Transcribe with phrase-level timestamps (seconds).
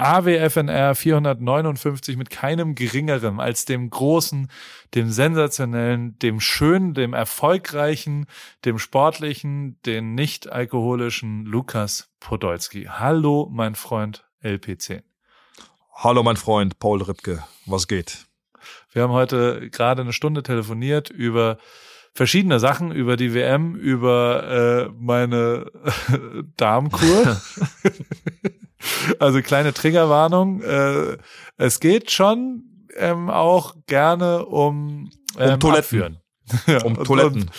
[0.00, 4.50] AWFNR 459 mit keinem geringeren als dem großen,
[4.94, 8.24] dem sensationellen, dem schönen, dem erfolgreichen,
[8.64, 12.88] dem sportlichen, den nicht alkoholischen Lukas Podolski.
[12.90, 15.02] Hallo, mein Freund LP10.
[15.94, 17.44] Hallo, mein Freund Paul Ripke.
[17.66, 18.26] Was geht?
[18.92, 21.58] Wir haben heute gerade eine Stunde telefoniert über
[22.14, 25.70] verschiedene Sachen über die WM, über äh, meine
[26.56, 27.40] Darmkur.
[29.18, 30.62] Also kleine Triggerwarnung.
[30.62, 31.18] Äh,
[31.56, 36.18] es geht schon ähm, auch gerne um, ähm, um Toiletten.
[36.66, 37.42] ja, um Toiletten.
[37.42, 37.50] Und,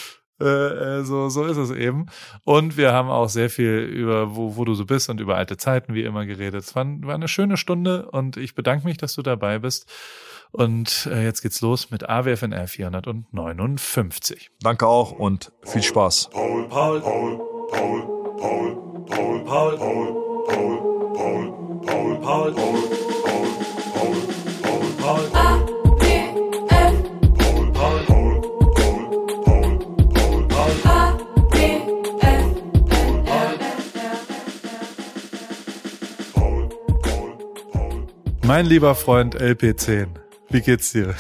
[0.42, 2.08] äh, so, so ist es eben.
[2.44, 5.58] Und wir haben auch sehr viel über, wo, wo du so bist und über alte
[5.58, 6.64] Zeiten wie immer geredet.
[6.64, 9.90] Es war, war eine schöne Stunde und ich bedanke mich, dass du dabei bist.
[10.52, 14.52] Und äh, jetzt geht's los mit AWFNR 459.
[14.62, 16.30] Danke auch und viel Spaß.
[16.32, 17.38] Paul, Paul, Paul,
[17.72, 18.02] Paul,
[18.38, 20.91] Paul, Paul, Paul, Paul, Paul.
[21.22, 21.54] Paul,
[21.86, 22.82] Paul, Paul, Paul,
[23.94, 24.16] Paul,
[24.64, 25.30] Paul, Paul, Paul.
[25.30, 25.72] Paul.
[38.44, 40.08] Mein lieber Freund LP10,
[40.50, 41.14] wie geht's dir?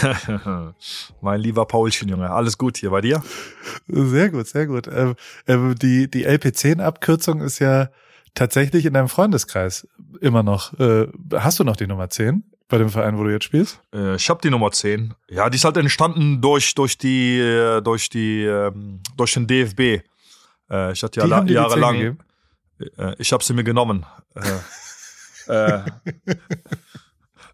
[1.20, 2.30] mein lieber Paulchen, Junge.
[2.30, 3.22] Alles gut hier bei dir?
[3.86, 4.88] Sehr gut, sehr gut.
[4.88, 5.14] Ähm,
[5.46, 7.90] ähm, die, die LP10-Abkürzung ist ja
[8.34, 9.86] tatsächlich in deinem Freundeskreis
[10.20, 10.78] immer noch.
[10.78, 13.80] Äh, hast du noch die Nummer 10 bei dem Verein, wo du jetzt spielst?
[13.94, 15.14] Äh, ich habe die Nummer 10.
[15.28, 20.02] Ja, die ist halt entstanden durch, durch die, äh, durch die, ähm, durch den DFB.
[20.70, 22.18] Äh, ich hatte ja la- jahrelang.
[22.98, 24.04] Äh, ich habe sie mir genommen.
[25.46, 25.80] Äh,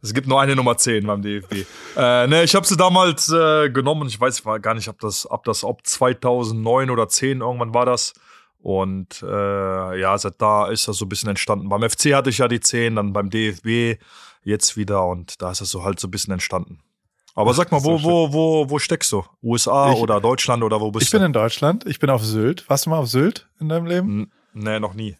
[0.03, 1.67] es gibt nur eine Nummer 10 beim DFB.
[1.97, 4.09] Äh, ne, ich habe sie damals genommen.
[4.09, 8.15] Ich weiß gar nicht, ob das, ob das, ob 2009 oder 10 irgendwann war das.
[8.63, 11.69] Und äh, ja, seit da ist das so ein bisschen entstanden.
[11.69, 13.99] Beim FC hatte ich ja die 10, dann beim DFB
[14.43, 16.81] jetzt wieder und da ist das so halt so ein bisschen entstanden.
[17.35, 19.25] Aber Ach, sag mal, wo, so wo, wo, wo steckst du?
[19.43, 21.17] USA ich, oder Deutschland oder wo bist ich du?
[21.17, 22.69] Ich bin in Deutschland, ich bin auf Sylt.
[22.69, 24.31] Warst du mal auf Sylt in deinem Leben?
[24.55, 25.17] N nee, noch nie.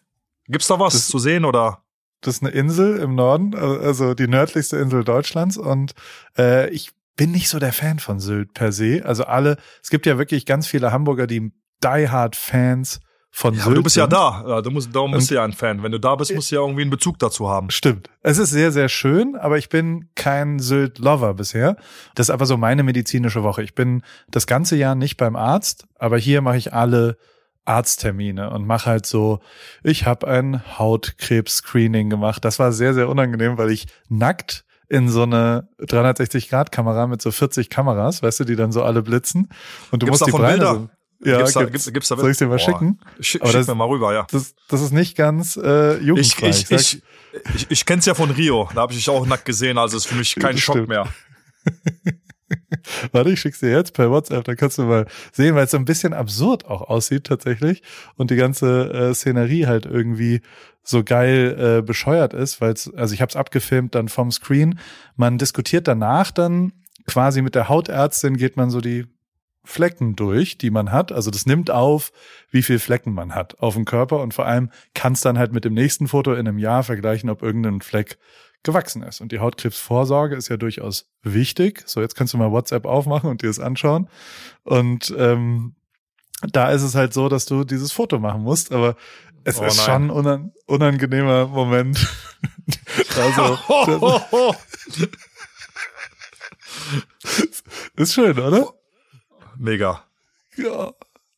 [0.47, 1.83] Gibt's da was das, zu sehen oder?
[2.19, 5.93] Das ist eine Insel im Norden, also die nördlichste Insel Deutschlands und
[6.37, 9.01] äh, ich bin nicht so der Fan von Sylt per se.
[9.03, 11.51] Also alle, es gibt ja wirklich ganz viele Hamburger, die
[11.83, 12.99] Die Hard Fans
[13.33, 14.61] von ja, du bist ja da.
[14.61, 15.81] Du musst, darum bist du ja ein Fan.
[15.83, 17.69] Wenn du da bist, musst du ja irgendwie einen Bezug dazu haben.
[17.69, 18.09] Stimmt.
[18.21, 21.77] Es ist sehr, sehr schön, aber ich bin kein Sylt-Lover bisher.
[22.13, 23.63] Das ist aber so meine medizinische Woche.
[23.63, 27.17] Ich bin das ganze Jahr nicht beim Arzt, aber hier mache ich alle
[27.63, 29.39] Arzttermine und mache halt so,
[29.83, 32.43] ich habe ein Hautkrebs-Screening gemacht.
[32.43, 37.69] Das war sehr, sehr unangenehm, weil ich nackt in so eine 360-Grad-Kamera mit so 40
[37.69, 39.47] Kameras, weißt du, die dann so alle blitzen.
[39.89, 40.89] Und du Gibt's musst die Breite?
[41.23, 42.59] Ja, gibt's, da, gibt's, gibt's, da Soll ich dir mal Boah.
[42.59, 42.99] schicken?
[43.19, 44.25] Schick, schick das, mir mal rüber, ja.
[44.31, 46.49] Das, das ist nicht ganz äh, jugendfrei.
[46.49, 47.03] Ich, ich, ich,
[47.55, 48.69] ich, ich kenn's ja von Rio.
[48.73, 50.89] Da habe ich dich auch nackt gesehen, also ist für mich kein Schock stimmt.
[50.89, 51.07] mehr.
[53.11, 55.77] Warte, ich schick's dir jetzt per WhatsApp, dann kannst du mal sehen, weil es so
[55.77, 57.83] ein bisschen absurd auch aussieht tatsächlich
[58.15, 60.41] und die ganze äh, Szenerie halt irgendwie
[60.83, 64.79] so geil äh, bescheuert ist, weil es, also ich habe es abgefilmt dann vom Screen.
[65.15, 66.73] Man diskutiert danach dann
[67.05, 69.05] quasi mit der Hautärztin geht man so die
[69.63, 71.11] Flecken durch, die man hat.
[71.11, 72.11] Also das nimmt auf,
[72.49, 75.53] wie viel Flecken man hat auf dem Körper und vor allem kann es dann halt
[75.53, 78.17] mit dem nächsten Foto in einem Jahr vergleichen, ob irgendein Fleck
[78.63, 79.21] gewachsen ist.
[79.21, 81.83] Und die Hautkrebsvorsorge ist ja durchaus wichtig.
[81.85, 84.09] So, jetzt kannst du mal WhatsApp aufmachen und dir das anschauen.
[84.63, 85.75] Und ähm,
[86.51, 88.95] da ist es halt so, dass du dieses Foto machen musst, aber
[89.43, 89.85] es Oh ist nein.
[89.85, 92.07] schon ein unan unangenehmer Moment.
[93.17, 93.57] also,
[97.23, 97.49] das
[97.95, 98.73] ist schön, oder?
[99.61, 100.03] Mega.
[100.57, 100.91] Ja.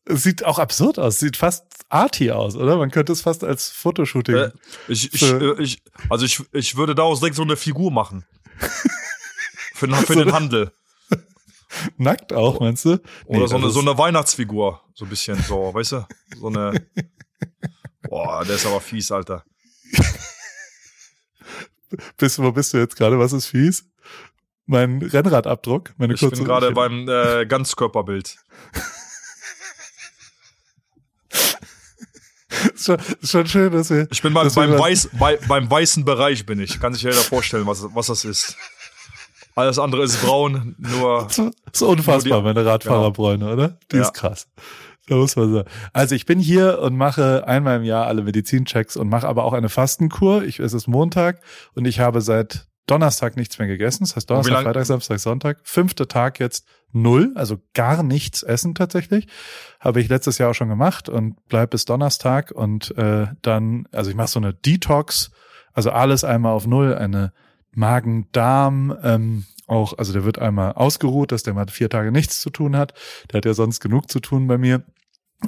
[0.05, 1.19] Es sieht auch absurd aus.
[1.19, 2.77] Sieht fast arty aus, oder?
[2.77, 4.35] Man könnte es fast als Fotoshooting.
[4.35, 4.51] Äh,
[4.87, 8.25] ich, ich, äh, ich, also ich, ich würde daraus direkt so eine Figur machen.
[9.75, 10.71] Für, den- für So den Handel.
[11.97, 12.91] Nackt auch, meinst du?
[13.25, 14.81] Oder Nee, so, eine, das so eine Weihnachtsfigur.
[14.93, 16.07] So ein bisschen so, weißt du?
[16.39, 16.85] So eine.
[18.03, 19.43] Boah, der ist aber fies, Alter.
[22.17, 23.19] Bist, wo bist du jetzt gerade?
[23.19, 23.85] Was ist fies?
[24.65, 26.37] Mein Rennradabdruck, meine Ich kurze.
[26.37, 28.37] bin gerade beim äh, Ganzkörperbild.
[32.75, 34.07] ist, schon, ist schon schön, dass wir.
[34.11, 36.79] Ich bin wir beim, Weiß, bei, beim weißen Bereich bin ich.
[36.79, 38.55] Kann sich jeder vorstellen, was, was das ist.
[39.55, 43.77] Alles andere ist braun, nur Das ist unfassbar, Nur die- meine Radfahrerbräune, oder?
[43.91, 44.01] Die Ja.
[44.03, 44.47] ist krass.
[45.07, 45.69] Da muss man sagen.
[45.91, 49.53] Also ich bin hier und mache einmal im Jahr alle Medizinchecks und mache aber auch
[49.53, 50.43] eine Fastenkur.
[50.43, 51.41] Ich, es ist Montag
[51.75, 54.03] und ich habe seit Donnerstag nichts mehr gegessen.
[54.03, 55.59] Das heißt Donnerstag, Freitag, Samstag, Sonntag.
[55.63, 59.27] Fünfter Tag jetzt null, also gar nichts essen tatsächlich.
[59.79, 64.09] Habe ich letztes Jahr auch schon gemacht und bleib bis Donnerstag und äh, dann, also
[64.09, 65.31] ich mache so eine Detox
[65.73, 67.33] Also alles einmal auf Null, eine
[67.71, 72.49] Magen-Darm, ähm, auch, also der wird einmal ausgeruht, dass der mal vier Tage nichts zu
[72.49, 72.93] tun hat.
[73.31, 74.83] Der hat ja sonst genug zu tun bei mir.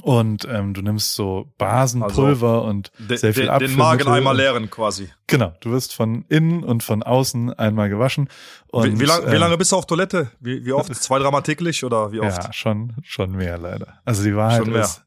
[0.02, 3.68] Und ähm, du nimmst so Basenpulver also, und sehr viel Apfelmittel.
[3.68, 5.10] Den Magen einmal leeren quasi.
[5.28, 8.30] Genau, du wirst von innen und von außen einmal gewaschen.
[8.72, 10.32] Und, wie, wie, lang, äh, wie lange bist du auf Toilette?
[10.40, 10.94] Wie, wie oft?
[10.96, 12.44] Zwei, dreimal täglich oder wie oft?
[12.44, 14.00] Ja, schon, schon mehr leider.
[14.06, 15.06] Also die Wahrheit ist,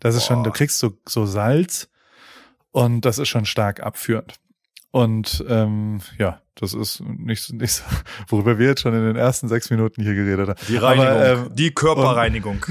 [0.00, 0.34] das ist Boah.
[0.34, 1.88] schon, du kriegst so, so Salz
[2.70, 4.34] und das ist schon stark abführend.
[4.90, 7.84] Und ähm, ja, das ist nicht, nicht so,
[8.28, 10.58] worüber wir jetzt schon in den ersten sechs Minuten hier geredet haben.
[10.66, 12.64] Die Reinigung, aber, ähm, die Körperreinigung.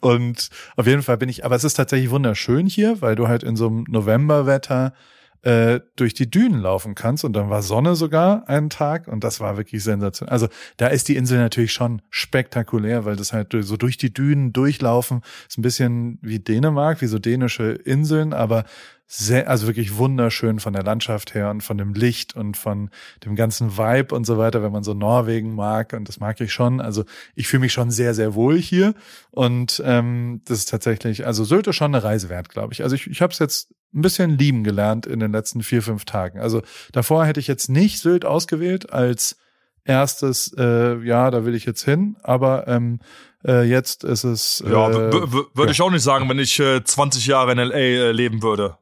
[0.00, 3.42] und auf jeden Fall bin ich, aber es ist tatsächlich wunderschön hier, weil du halt
[3.42, 4.94] in so einem Novemberwetter
[5.42, 9.40] äh, durch die Dünen laufen kannst und dann war Sonne sogar einen Tag und das
[9.40, 10.32] war wirklich sensationell.
[10.32, 14.52] Also da ist die Insel natürlich schon spektakulär, weil das halt so durch die Dünen
[14.52, 18.64] durchlaufen ist ein bisschen wie Dänemark, wie so dänische Inseln, aber
[19.08, 22.90] sehr, also wirklich wunderschön von der Landschaft her und von dem Licht und von
[23.24, 26.52] dem ganzen Vibe und so weiter, wenn man so Norwegen mag und das mag ich
[26.52, 26.80] schon.
[26.80, 27.04] Also
[27.36, 28.94] ich fühle mich schon sehr, sehr wohl hier
[29.30, 32.82] und ähm, das ist tatsächlich, also Sylt ist schon eine Reise wert, glaube ich.
[32.82, 36.04] Also ich, ich habe es jetzt ein bisschen lieben gelernt in den letzten vier, fünf
[36.04, 36.38] Tagen.
[36.38, 36.62] Also
[36.92, 39.36] davor hätte ich jetzt nicht Sylt ausgewählt als
[39.84, 43.00] erstes, äh, ja, da will ich jetzt hin, aber ähm,
[43.44, 44.60] äh, jetzt ist es.
[44.60, 45.70] Äh, ja, würde ja.
[45.70, 48.78] ich auch nicht sagen, wenn ich äh, 20 Jahre in LA äh, leben würde.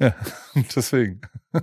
[0.00, 0.14] Ja,
[0.76, 1.20] deswegen.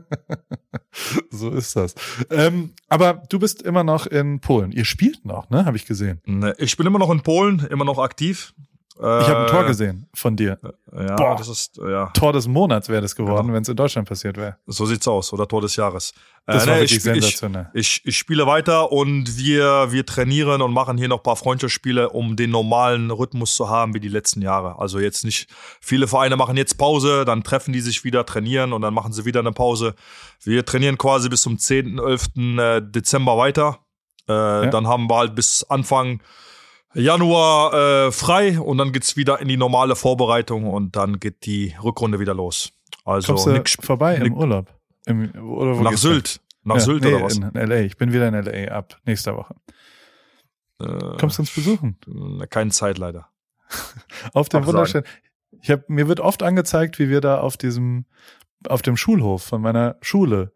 [1.30, 1.96] so ist das.
[2.30, 4.72] Ähm, aber du bist immer noch in Polen.
[4.72, 5.66] Ihr spielt noch, ne?
[5.66, 6.22] Habe ich gesehen.
[6.26, 8.54] Ne, ich bin immer noch in Polen, immer noch aktiv.
[8.96, 10.60] Ich habe ein Tor äh, gesehen von dir.
[10.92, 12.08] Äh, ja, Boah, das ist ja.
[12.14, 13.56] Tor des Monats wäre das geworden, genau.
[13.56, 14.58] wenn es in Deutschland passiert wäre.
[14.68, 16.14] So sieht's aus oder Tor des Jahres.
[16.46, 17.70] Das äh, war nee, wirklich ich, sensationell.
[17.74, 21.36] Ich, ich, ich, spiele weiter und wir wir trainieren und machen hier noch ein paar
[21.36, 24.78] Freundschaftsspiele, um den normalen Rhythmus zu haben wie die letzten Jahre.
[24.78, 25.50] Also jetzt nicht
[25.82, 29.26] viele Vereine machen jetzt Pause, dann treffen die sich wieder, trainieren und dann machen sie
[29.26, 29.96] wieder eine Pause.
[30.44, 32.28] Wir trainieren quasi bis zum 10., 11.
[32.38, 33.80] Äh, Dezember weiter.
[34.30, 34.66] Äh, ja.
[34.68, 36.22] Dann haben wir halt bis Anfang
[36.94, 41.76] Januar äh, frei und dann geht's wieder in die normale Vorbereitung und dann geht die
[41.84, 42.72] Rückrunde wieder los.
[43.06, 44.68] Also Kommst du nix, vorbei nix, im Urlaub?
[45.06, 46.40] Im, oder nach Sylt.
[46.64, 47.38] Nach ja, Sylt nee, oder was?
[47.38, 47.80] In LA.
[47.82, 49.56] Ich bin wieder in LA ab nächster Woche.
[50.80, 51.98] Äh, Kommst du uns besuchen?
[52.50, 53.28] Keine Zeit leider.
[54.34, 55.06] auf dem wunderschönen.
[55.62, 58.06] Ich hab, mir wird oft angezeigt, wie wir da auf diesem,
[58.68, 60.52] auf dem Schulhof von meiner Schule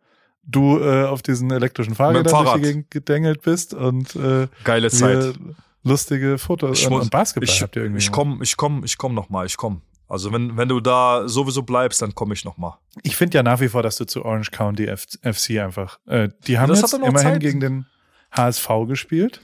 [0.47, 5.35] du äh, auf diesen elektrischen Fahrrädern durch die Gegend gedengelt bist und äh, geile Zeit
[5.83, 8.01] lustige Fotos ich muss, und Basketball ich, habt ihr irgendwie.
[8.01, 9.81] Ich komme, ich komme, ich komme noch mal, ich komme.
[10.09, 12.79] Also wenn, wenn du da sowieso bleibst, dann komme ich noch mal.
[13.03, 15.99] Ich finde ja nach wie vor, dass du zu Orange County F FC einfach.
[16.05, 17.39] Äh, die haben jetzt immerhin Zeit.
[17.41, 17.85] gegen den
[18.31, 19.41] HSV gespielt.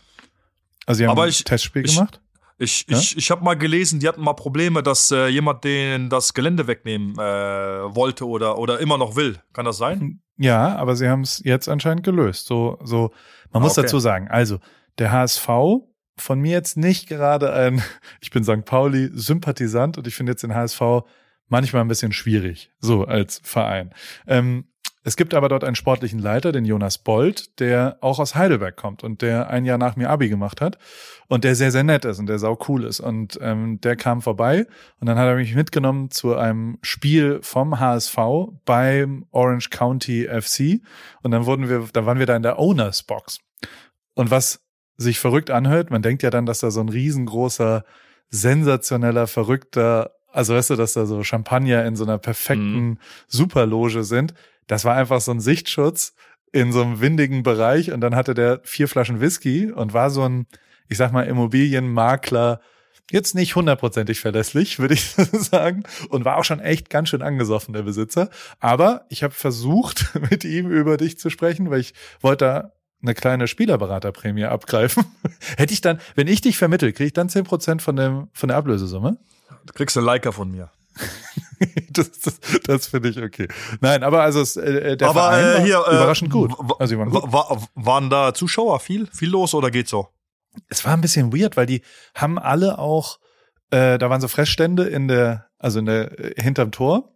[0.86, 2.22] Also sie haben Aber ein Testspiel ich, gemacht.
[2.58, 2.98] Ich, ja?
[2.98, 6.68] ich, ich habe mal gelesen, die hatten mal Probleme, dass äh, jemand denen das Gelände
[6.68, 9.40] wegnehmen äh, wollte oder, oder immer noch will.
[9.52, 10.22] Kann das sein?
[10.38, 12.46] Ja, aber sie haben es jetzt anscheinend gelöst.
[12.46, 13.12] So, so,
[13.52, 13.82] man muss okay.
[13.82, 14.60] dazu sagen, also
[14.98, 15.48] der HSV
[16.18, 17.82] von mir jetzt nicht gerade ein,
[18.22, 18.66] ich bin St.
[18.66, 20.82] Pauli Sympathisant und ich finde jetzt den HSV
[21.48, 23.94] manchmal ein bisschen schwierig, so als Verein.
[24.28, 24.66] Ähm,
[25.06, 29.04] es gibt aber dort einen sportlichen Leiter, den Jonas Bold, der auch aus Heidelberg kommt
[29.04, 30.78] und der ein Jahr nach mir Abi gemacht hat
[31.28, 33.02] und der sehr, sehr nett ist und der sau cool ist.
[33.02, 34.66] Und ähm, der kam vorbei
[35.02, 38.18] und dann hat er mich mitgenommen zu einem Spiel vom HSV
[38.64, 40.82] beim Orange County FC
[41.22, 43.40] und dann wurden wir, da waren wir da in der Owners Box.
[44.14, 44.62] Und was
[44.98, 45.92] sich verrückt anhört.
[45.92, 47.84] Man denkt ja dann, dass da so ein riesengroßer,
[48.30, 52.98] sensationeller, verrückter, also weißt du, dass da so Champagner in so einer perfekten mhm.
[53.28, 54.34] Superloge sind.
[54.68, 56.16] Das war einfach so ein Sichtschutz
[56.52, 60.24] in so einem windigen Bereich und dann hatte der vier Flaschen Whisky und war so
[60.24, 60.48] ein,
[60.88, 62.62] ich sag mal, Immobilienmakler,
[63.12, 67.74] jetzt nicht hundertprozentig verlässlich, würde ich sagen, und war auch schon echt ganz schön angesoffen,
[67.74, 68.30] der Besitzer.
[68.60, 72.72] Aber ich habe versucht, mit ihm über dich zu sprechen, weil ich wollte da
[73.04, 75.06] eine kleine Spielerberaterprämie abgreifen.
[75.58, 78.48] Hätte ich dann, wenn ich dich vermittel, kriege ich dann zehn Prozent von, dem, von
[78.48, 79.18] der Ablösesumme?
[79.66, 80.72] Du kriegst einen Liker von mir.
[81.90, 83.48] das das, das finde ich okay.
[83.82, 86.54] Nein, aber also es, äh, der aber, Verein äh, hier, war äh, überraschend gut.
[86.80, 87.32] Also waren, gut.
[87.32, 90.10] War, waren da Zuschauer viel, viel los oder geht's so?
[90.70, 91.82] Es war ein bisschen weird, weil die
[92.16, 93.20] haben alle auch,
[93.72, 97.10] äh, da waren so Fressstände in der, also in der äh, hinterm Tor.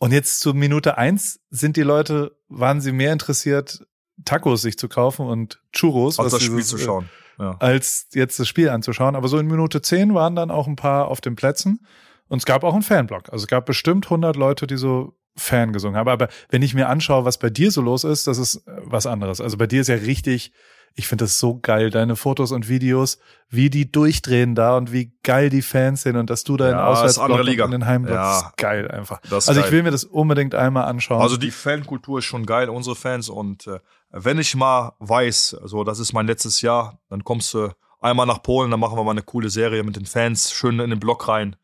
[0.00, 3.86] Und jetzt zur Minute eins sind die Leute, waren sie mehr interessiert,
[4.24, 6.18] Tacos sich zu kaufen und Churros.
[6.18, 7.08] Als das Spiel zu äh, schauen.
[7.38, 7.56] Ja.
[7.58, 9.16] Als jetzt das Spiel anzuschauen.
[9.16, 11.86] Aber so in Minute zehn waren dann auch ein paar auf den Plätzen.
[12.28, 13.32] Und es gab auch einen Fanblock.
[13.32, 16.08] Also es gab bestimmt 100 Leute, die so Fan gesungen haben.
[16.08, 19.06] Aber wenn ich mir anschaue, was bei dir so los ist, das ist äh, was
[19.06, 19.40] anderes.
[19.40, 20.52] Also bei dir ist ja richtig
[20.94, 25.12] ich finde das so geil, deine Fotos und Videos, wie die durchdrehen da und wie
[25.22, 28.14] geil die Fans sind und dass du da in Ja, Auswärtsblock und in den Heimblock,
[28.14, 28.38] Ja.
[28.38, 29.20] ist geil einfach.
[29.30, 29.72] Also ich geil.
[29.72, 31.22] will mir das unbedingt einmal anschauen.
[31.22, 33.28] Also die Fankultur ist schon geil, unsere Fans.
[33.28, 33.78] Und äh,
[34.10, 38.42] wenn ich mal weiß, so das ist mein letztes Jahr, dann kommst du einmal nach
[38.42, 41.28] Polen, dann machen wir mal eine coole Serie mit den Fans, schön in den Block
[41.28, 41.56] rein.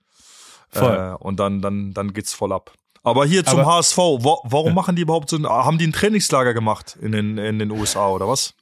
[0.71, 0.95] Voll.
[1.19, 2.73] Äh, und dann, dann, dann geht's voll ab.
[3.03, 4.75] Aber hier zum Aber- HSV, wa warum Ja.
[4.75, 8.09] machen die überhaupt so ein, haben die ein Trainingslager gemacht in den, in den USA
[8.09, 8.55] oder was?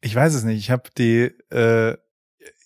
[0.00, 0.58] Ich weiß es nicht.
[0.58, 1.96] Ich habe die, äh,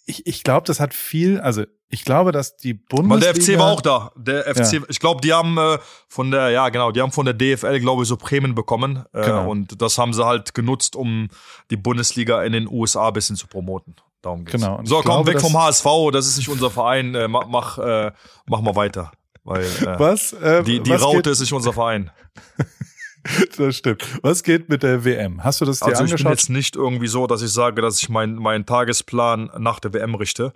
[0.08, 3.32] ich, ich glaube, das hat viel, also ich glaube, dass die Weil Bundesliga.
[3.32, 4.12] der FC war auch da.
[4.16, 7.34] Der FC, ich glaube, die haben äh, von der, ja genau, die haben von der
[7.34, 9.04] DFL, glaube ich, so Prämien bekommen.
[9.12, 9.50] Äh, Genau.
[9.50, 11.28] Und das haben sie halt genutzt, um
[11.70, 13.96] die Bundesliga in den USA ein bisschen zu promoten.
[14.22, 14.60] Darum geht's.
[14.62, 17.14] Genau, und So, komm, glaube, weg vom HSV, das ist nicht unser Verein.
[17.14, 18.12] Äh, mach, mach, äh,
[18.46, 19.12] mach mal weiter.
[19.44, 20.32] Weil äh, Was?
[20.32, 22.10] Äh, die, die was Raute ist nicht unser Verein.
[23.56, 24.04] Das stimmt.
[24.22, 25.42] Was geht mit der WM?
[25.44, 26.30] Hast du das dir Also ich bin angeschaut?
[26.30, 30.14] jetzt nicht irgendwie so, dass ich sage, dass ich meinen meinen Tagesplan nach der WM
[30.14, 30.52] richte,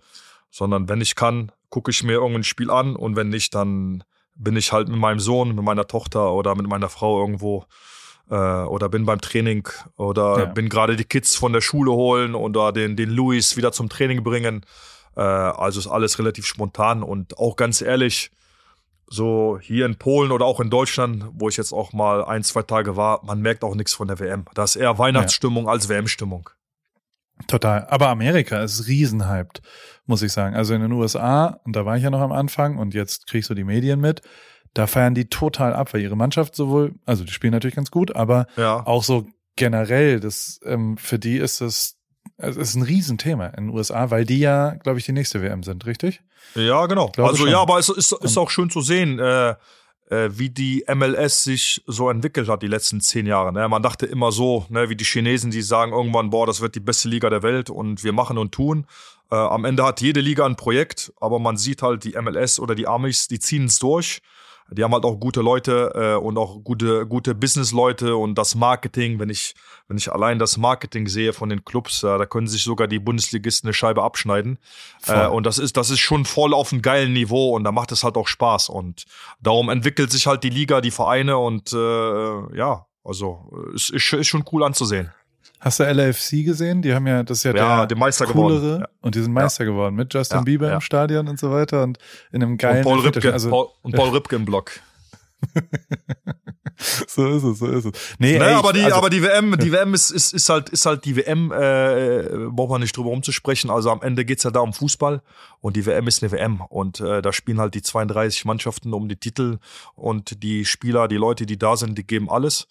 [0.51, 4.05] sondern wenn ich kann, gucke ich mir irgendein Spiel an und wenn nicht, dann
[4.35, 7.65] bin ich halt mit meinem Sohn, mit meiner Tochter oder mit meiner Frau irgendwo
[8.31, 10.45] äh, oder bin beim Training oder Ja.
[10.47, 14.23] bin gerade die Kids von der Schule holen oder den, den Luis wieder zum Training
[14.23, 14.65] bringen.
[15.17, 18.31] Äh, also ist alles relativ spontan und auch ganz ehrlich,
[19.13, 22.63] so hier in Polen oder auch in Deutschland, wo ich jetzt auch mal ein, zwei
[22.63, 24.45] Tage war, man merkt auch nichts von der WM.
[24.55, 26.49] Da ist eher Weihnachtsstimmung als WM-Stimmung.
[27.47, 27.87] Total.
[27.89, 29.63] Aber Amerika ist riesenhyped,
[30.07, 30.55] muss ich sagen.
[30.55, 33.51] Also in den USA, und da war ich ja noch am Anfang und jetzt kriegst
[33.51, 34.23] du die Medien mit,
[34.75, 38.15] da feiern die total ab, weil ihre Mannschaft sowohl, also die spielen natürlich ganz gut,
[38.17, 38.87] aber Ja.
[38.87, 39.27] auch so
[39.57, 41.97] generell, das ähm, für die ist das,
[42.43, 45.63] es ist ein Riesenthema in den USA, weil die ja, glaube ich, die nächste WM
[45.63, 46.21] sind, richtig?
[46.55, 47.09] Ja, genau.
[47.09, 47.53] glaube Also schon.
[47.53, 49.55] ja, aber es ist, ist auch schön zu sehen, äh,
[50.11, 53.53] äh, wie die MLS sich so entwickelt hat die letzten zehn Jahre.
[53.53, 53.67] Ne?
[53.69, 56.81] Man dachte immer so, ne, wie die Chinesen, die sagen irgendwann, boah, das wird die
[56.81, 58.87] beste Liga der Welt und wir machen und tun.
[59.31, 62.75] Äh, am Ende hat jede Liga ein Projekt, aber man sieht halt die MLS oder
[62.75, 64.21] die Amis, die ziehen es durch.
[64.75, 69.19] Die haben halt auch gute Leute äh, und auch gute, gute Business-Leute und das Marketing,
[69.19, 69.55] wenn ich,
[69.89, 72.99] wenn ich allein das Marketing sehe von den Clubs, äh, da können sich sogar die
[72.99, 74.59] Bundesligisten eine Scheibe abschneiden.
[75.07, 77.93] Äh, und das ist, das ist schon voll auf einem geilen Niveau und da macht
[77.93, 78.69] es halt auch Spaß.
[78.69, 79.05] Und
[79.41, 84.13] darum entwickelt sich halt die Liga, die Vereine und äh, ja, also äh, es ist,
[84.13, 85.13] ist schon cool anzusehen.
[85.65, 86.83] Hast du LAFC gesehen?
[86.83, 88.81] Die haben ja, das ist ja, Ja, der den Meister coolere geworden.
[88.81, 88.89] Ja.
[89.01, 90.75] und die sind Meister geworden mit Justin Ja, Bieber ja.
[90.75, 91.99] im Stadion und so weiter und
[92.33, 93.01] in einem geilen Und Paul.
[93.01, 94.73] Ripke, Also, Paul, und Paul Ripke im Block.
[97.07, 97.93] so ist es, so ist es.
[98.19, 100.69] Nee, Ne, ey, aber die, also, aber die WM, die WM ist, ist, ist halt,
[100.71, 103.71] ist halt die WM, äh, braucht man nicht drüber rumzusprechen.
[103.71, 105.23] Also am Ende geht's ja da um Fußball
[105.61, 109.09] und die WM ist eine WM und äh, da spielen halt die 32 Mannschaften um
[109.09, 109.59] die Titel
[109.95, 112.67] und die Spieler, die Leute, die da sind, die geben alles.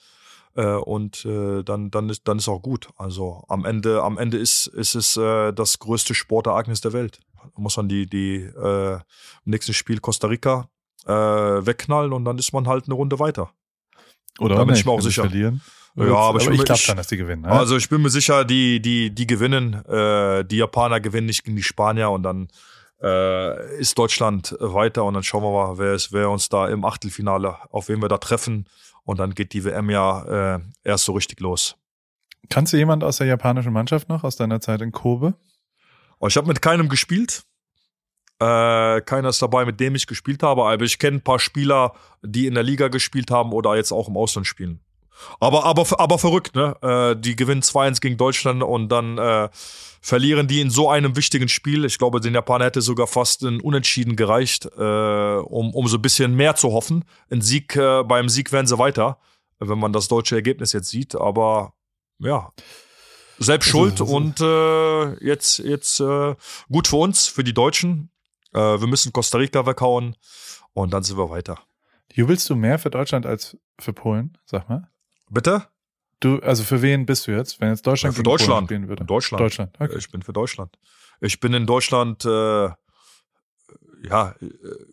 [0.55, 2.89] Äh, und äh, dann, dann ist, dann ist auch gut.
[2.97, 7.19] Also am Ende, am Ende ist, ist es äh, das größte Sportereignis der Welt.
[7.35, 9.01] Da muss man die, die äh, im
[9.45, 10.67] nächsten Spiel Costa Rica
[11.05, 13.51] äh, wegknallen und dann ist man halt eine Runde weiter.
[14.39, 15.23] oder da bin nicht, ich mir auch sicher.
[15.23, 15.61] Verlieren.
[15.95, 17.41] Ja, aber ich ich, mir- glaube ich- schon, dass die gewinnen.
[17.41, 17.49] Ne?
[17.51, 19.73] Also ich bin mir sicher, die, die, die gewinnen.
[19.85, 22.47] Äh, die Japaner gewinnen nicht gegen die Spanier und dann
[23.01, 26.85] äh, ist Deutschland weiter und dann schauen wir mal, wer, ist, wer uns da im
[26.85, 28.67] Achtelfinale, auf wen wir da treffen.
[29.03, 31.75] Und dann geht die WM ja äh, erst so richtig los.
[32.49, 35.35] Kannst du jemand aus der japanischen Mannschaft noch, aus deiner Zeit in Kobe?
[36.17, 37.43] Und ich habe mit keinem gespielt.
[38.39, 40.65] Äh, keiner ist dabei, mit dem ich gespielt habe.
[40.65, 44.07] Aber ich kenne ein paar Spieler, die in der Liga gespielt haben oder jetzt auch
[44.07, 44.81] im Ausland spielen.
[45.39, 46.75] Aber, aber, aber verrückt, ne?
[46.81, 49.49] Äh, die gewinnen 2-1 gegen Deutschland und dann äh,
[50.01, 51.85] verlieren die in so einem wichtigen Spiel.
[51.85, 54.81] Ich glaube, den Japaner hätte sogar fast ein Unentschieden gereicht, äh,
[55.37, 57.05] um, um so ein bisschen mehr zu hoffen.
[57.29, 59.19] Ein Sieg, äh, beim Sieg wären sie weiter,
[59.59, 61.15] wenn man das deutsche Ergebnis jetzt sieht.
[61.15, 61.73] Aber
[62.19, 62.51] ja,
[63.37, 66.35] selbst Also, schuld also- und äh, jetzt, jetzt äh,
[66.71, 68.09] gut für uns, für die Deutschen.
[68.53, 70.15] Äh, wir müssen Costa Rica weghauen
[70.73, 71.59] und dann sind wir weiter.
[72.13, 74.37] Jubelst du mehr für Deutschland als für Polen?
[74.45, 74.89] Sag mal.
[75.29, 75.67] Bitte?
[76.21, 78.67] Du, also für wen bist du jetzt, wenn jetzt Deutschland Ja, für gegen Polen Deutschland.
[78.67, 79.05] spielen würde?
[79.05, 79.41] Deutschland.
[79.41, 79.71] Deutschland.
[79.79, 79.97] Okay.
[79.97, 80.77] Ich bin für Deutschland.
[81.19, 82.69] Ich bin in Deutschland, äh,
[84.03, 84.47] ja, äh,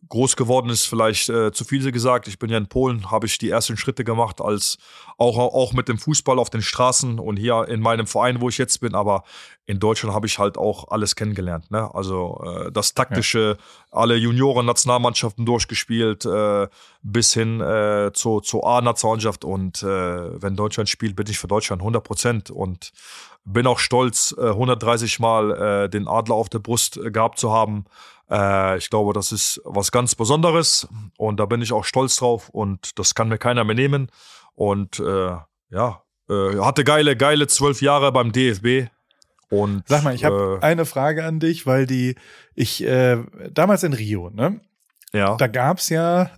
[0.08, 2.28] groß geworden ist vielleicht äh, zu viel gesagt.
[2.28, 4.78] Ich bin ja in Polen, habe ich die ersten Schritte gemacht, als
[5.16, 8.58] auch, auch mit dem Fußball auf den Straßen und hier in meinem Verein, wo ich
[8.58, 8.94] jetzt bin.
[8.94, 9.24] Aber
[9.66, 11.70] in Deutschland habe ich halt auch alles kennengelernt.
[11.70, 11.92] Ne?
[11.94, 13.56] Also äh, das taktische,
[13.90, 16.68] alle Junioren-Nationalmannschaften durchgespielt, äh,
[17.02, 19.44] bis hin äh, zur, zur A-Nationalmannschaft.
[19.44, 22.50] Und äh, wenn Deutschland spielt, bin ich für Deutschland 100 Prozent.
[22.50, 22.92] Und
[23.44, 27.86] bin auch stolz, äh, 130 Mal äh, den Adler auf der Brust gehabt zu haben.
[28.30, 32.48] Äh, ich glaube, das ist was ganz Besonderes und da bin ich auch stolz drauf
[32.48, 34.10] und das kann mir keiner mehr nehmen.
[34.54, 35.36] Und äh,
[35.70, 38.90] ja, äh, hatte geile, geile zwölf Jahre beim DFB
[39.50, 42.16] Und Sag mal, ich habe äh, eine Frage an dich, weil die
[42.54, 44.60] ich äh, damals in Rio, ne?
[45.12, 45.36] ja.
[45.36, 46.30] Da gab's ja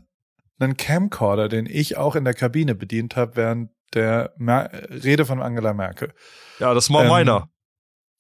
[0.59, 5.42] einen Camcorder, den ich auch in der Kabine bedient habe während der Mer Rede von
[5.42, 6.12] Angela Merkel.
[6.59, 7.49] ja, das war ähm, meiner.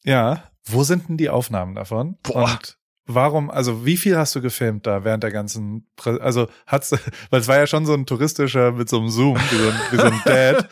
[0.02, 2.16] Ja, wo sind denn die Aufnahmen davon?
[2.22, 2.44] Boah.
[2.44, 2.79] Und
[3.14, 6.92] warum, also wie viel hast du gefilmt da während der ganzen, Prä also hat's,
[7.30, 9.74] weil es war ja schon so ein touristischer mit so einem Zoom, wie so ein,
[9.90, 10.68] wie so ein Dad,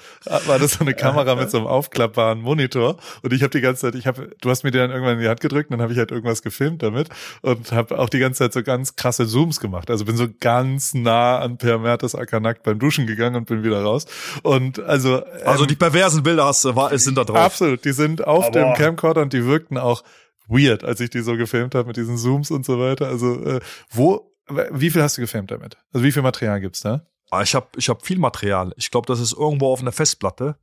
[0.47, 2.97] war das so eine Kamera mit so einem aufklappbaren Monitor.
[3.23, 5.21] Und ich habe die ganze Zeit, ich habe, du hast mir die dann irgendwann in
[5.23, 7.09] die Hand gedrückt, und dann habe ich halt irgendwas gefilmt damit
[7.43, 10.95] und habe auch die ganze Zeit so ganz krasse Zooms gemacht, also bin so ganz
[10.95, 14.07] nah an Per Mertesacker nackt beim Duschen gegangen und bin wieder raus.
[14.43, 17.37] Und also Also ähm, die perversen Bilder hast, war, sind da drauf.
[17.39, 20.03] Absolut, die sind auf Aber- dem Camcorder und die wirkten auch
[20.49, 23.07] weird, als ich die so gefilmt habe mit diesen Zooms und so weiter.
[23.07, 24.33] Also äh, wo,
[24.71, 25.77] wie viel hast du gefilmt damit?
[25.93, 27.03] Also wie viel Material gibt's da?
[27.31, 28.73] Ah, Ich habe ich hab viel Material.
[28.77, 30.57] Ich glaube, das ist irgendwo auf einer Festplatte.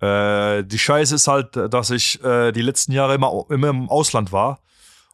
[0.00, 4.30] Äh, die Scheiße ist halt, dass ich äh, die letzten Jahre immer, immer im Ausland
[4.30, 4.60] war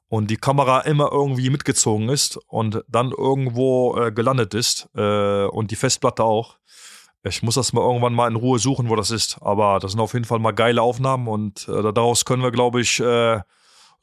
[0.08, 5.70] und die Kamera immer irgendwie mitgezogen ist und dann irgendwo äh, gelandet ist äh, und
[5.70, 6.58] die Festplatte auch.
[7.26, 9.38] Ich muss das mal irgendwann mal in Ruhe suchen, wo das ist.
[9.40, 12.82] Aber das sind auf jeden Fall mal geile Aufnahmen und äh, daraus können wir, glaube
[12.82, 13.40] ich, äh,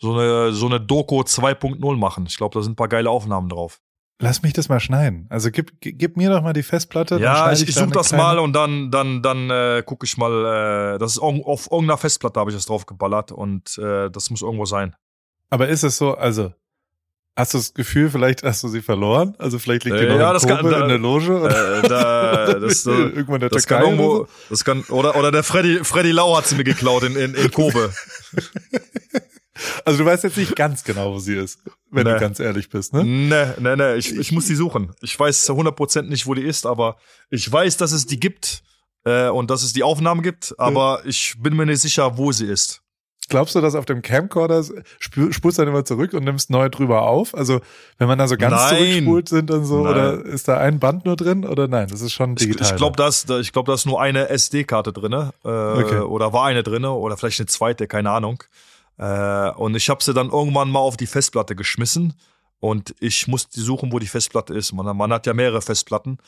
[0.02, 2.26] so eine, so eine Doku 2.0 machen.
[2.28, 3.80] Ich glaube, da sind ein paar geile Aufnahmen drauf.
[4.20, 5.26] Lass mich das mal schneiden.
[5.30, 7.18] Also gib, gib mir doch mal die Festplatte.
[7.20, 10.94] Ja, ich, ich suche das kleine- mal und dann, dann, dann äh, gucke ich mal.
[10.96, 14.42] Äh, das ist auf irgendeiner Festplatte habe ich das drauf geballert und äh, das muss
[14.44, 14.96] irgendwo sein.
[15.50, 16.54] Aber ist es so, also
[17.36, 19.34] hast du das Gefühl, vielleicht hast du sie verloren?
[19.40, 21.42] Also vielleicht liegt die Äh, noch ja, in das kann- da- in der Loge?
[21.42, 24.28] Oder Äh, da, das, äh, irgendwo in der das Türkei kann oder irgendwo, so?
[24.52, 27.52] das kann oder oder der Freddy Freddy Lau hat sie mir geklaut in in, in
[27.52, 27.92] Kobe.
[29.86, 32.20] Also du weißt jetzt nicht ganz genau, wo sie ist, wenn du Nee.
[32.20, 33.04] ganz ehrlich bist, ne?
[33.04, 34.92] ne, ne, ne, ich, ich muss die suchen.
[35.02, 36.96] Ich weiß 100% nicht, wo die ist, aber
[37.30, 38.64] ich weiß, dass es die gibt
[39.04, 42.46] äh, und dass es die Aufnahmen gibt, aber ich bin mir nicht sicher, wo sie
[42.46, 42.82] ist.
[43.30, 44.60] Glaubst du, dass auf dem Camcorder
[45.00, 47.34] spu- spulst du dann immer zurück und nimmst neu drüber auf?
[47.36, 47.62] Also
[47.98, 48.78] wenn man da so ganz Nein.
[48.78, 49.94] zurückspult sind und so, Nein.
[49.94, 51.88] oder ist da ein Band nur drin oder nein?
[51.90, 52.68] Das ist schon Ich, digital.
[52.70, 56.00] ich glaube, das, ich glaube, da ist nur eine SD-Karte drinne äh, Okay.
[56.00, 58.44] oder war eine drinne oder vielleicht eine zweite, keine Ahnung.
[59.02, 62.14] Äh, und ich habe sie dann irgendwann mal auf die Festplatte geschmissen
[62.60, 64.72] und ich musste suchen, wo die Festplatte ist.
[64.74, 66.20] Man, man hat ja mehrere Festplatten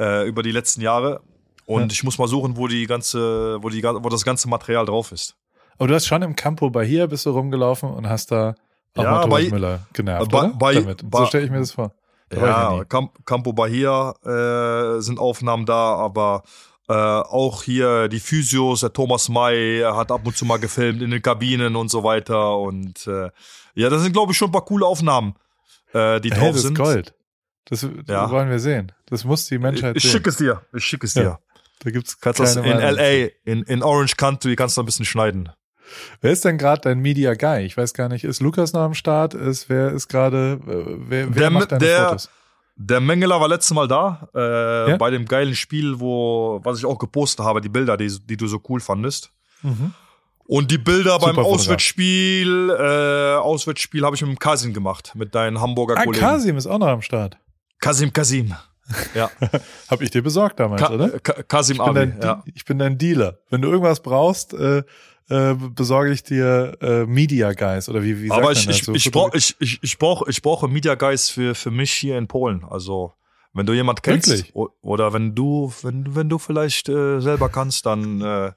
[0.00, 1.20] äh, über die letzten Jahre
[1.66, 1.88] und Ja.
[1.92, 5.36] ich muss mal suchen, wo die ganze, wo die, wo das ganze Material drauf ist.
[5.76, 8.54] Aber du hast schon im Campo Bahia bist du rumgelaufen und hast da
[8.96, 11.04] auch Ja, mal Thomas bei- Müller genervt, bei- bei- Damit.
[11.12, 11.92] so stelle ich mir das vor.
[12.30, 12.84] Da ja Ja,
[13.26, 16.42] Campo Bahia äh, sind Aufnahmen da, aber
[16.92, 21.10] äh, auch hier die Physios, der Thomas May hat ab und zu mal gefilmt in
[21.10, 22.58] den Kabinen und so weiter.
[22.58, 23.30] Und äh,
[23.74, 25.34] ja, das sind, glaube ich, schon ein paar coole Aufnahmen,
[25.94, 26.78] äh, die Hey, drauf das ist sind.
[26.78, 27.14] Gold.
[27.66, 27.90] Das, Ja.
[28.06, 28.92] das wollen wir sehen.
[29.06, 30.12] Das muss die Menschheit Ich sehen.
[30.12, 30.62] schicke es dir.
[30.74, 31.22] Ich schicke es Ja.
[31.22, 31.38] dir.
[31.84, 32.80] Da gibt's Kannst das in Meinung.
[32.80, 35.48] LA, in, in Orange Country, kannst du ein bisschen schneiden.
[36.20, 37.64] Wer ist denn gerade dein Media Guy?
[37.64, 38.24] Ich weiß gar nicht.
[38.24, 39.34] Ist Lukas noch am Start?
[39.34, 40.60] Ist wer ist gerade?
[40.66, 42.30] äh, Wer, wer Der- macht deine der- Fotos?
[42.76, 44.96] Der Mengeler war letztes Mal da, äh, Ja?
[44.96, 48.46] bei dem geilen Spiel, wo, was ich auch gepostet habe, die Bilder, die, die du
[48.46, 49.30] so cool fandest.
[49.62, 49.92] Mhm.
[50.44, 51.60] Und die Bilder beim Super Fotograf.
[51.60, 56.24] Auswärtsspiel, äh, Auswärtsspiel habe ich mit dem Kasim gemacht, mit deinen Hamburger Ah, Kollegen.
[56.24, 57.38] Kasim ist auch noch am Start.
[57.78, 58.54] Kasim Kasim.
[59.14, 59.30] Ja,
[59.88, 61.08] Hab ich dir besorgt damals, Ka oder?
[61.20, 61.98] Ka Kasim Ich bin, Abi.
[62.10, 62.42] dein, Ja.
[62.54, 63.38] ich bin dein Dealer.
[63.50, 64.82] Wenn du irgendwas brauchst, äh,
[65.28, 68.76] äh, besorge ich dir äh, Media Guys oder wie, wie sagt Aber man ich, das?
[68.78, 71.70] ich, So ich, Foto- brauch, ich, ich, ich brauche ich brauche Media Guys für, für
[71.70, 72.64] mich hier in Polen.
[72.68, 73.12] Also,
[73.54, 74.54] wenn du jemand kennst Wirklich?
[74.82, 78.52] oder wenn du, wenn, wenn du vielleicht äh, selber kannst, dann äh,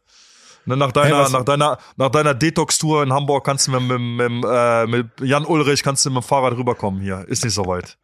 [0.65, 4.31] ne, nach deiner, was- nach deiner, nach deiner Detox-Tour in Hamburg kannst du mit, mit,
[4.31, 7.25] mit, äh, mit Jan Ulrich kannst du mit dem Fahrrad rüberkommen hier.
[7.27, 7.97] Ist nicht so weit.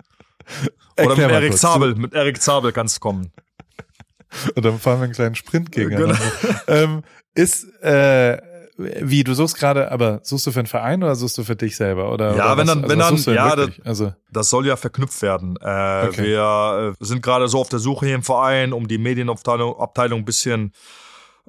[0.98, 1.58] Oder mit Erik.
[1.58, 3.32] Zabel, mit Erik Zabel kannst du kommen.
[4.56, 6.18] Und dann fahren wir einen kleinen Sprint gegeneinander.
[6.42, 6.60] Genau.
[6.68, 8.38] ähm, ist, äh,
[9.02, 11.76] wie, du suchst gerade, aber suchst du für einen Verein oder suchst du für dich
[11.76, 12.12] selber?
[12.12, 12.74] Oder, Ja, oder wenn was?
[12.76, 13.86] dann- also wenn dann- ja, wirklich?
[13.86, 15.58] also, Das soll ja verknüpft werden.
[15.62, 16.24] Äh, Okay.
[16.24, 20.20] Wir äh, sind gerade so auf der Suche hier im Verein, um die Medienabteilung Abteilung
[20.20, 20.72] ein bisschen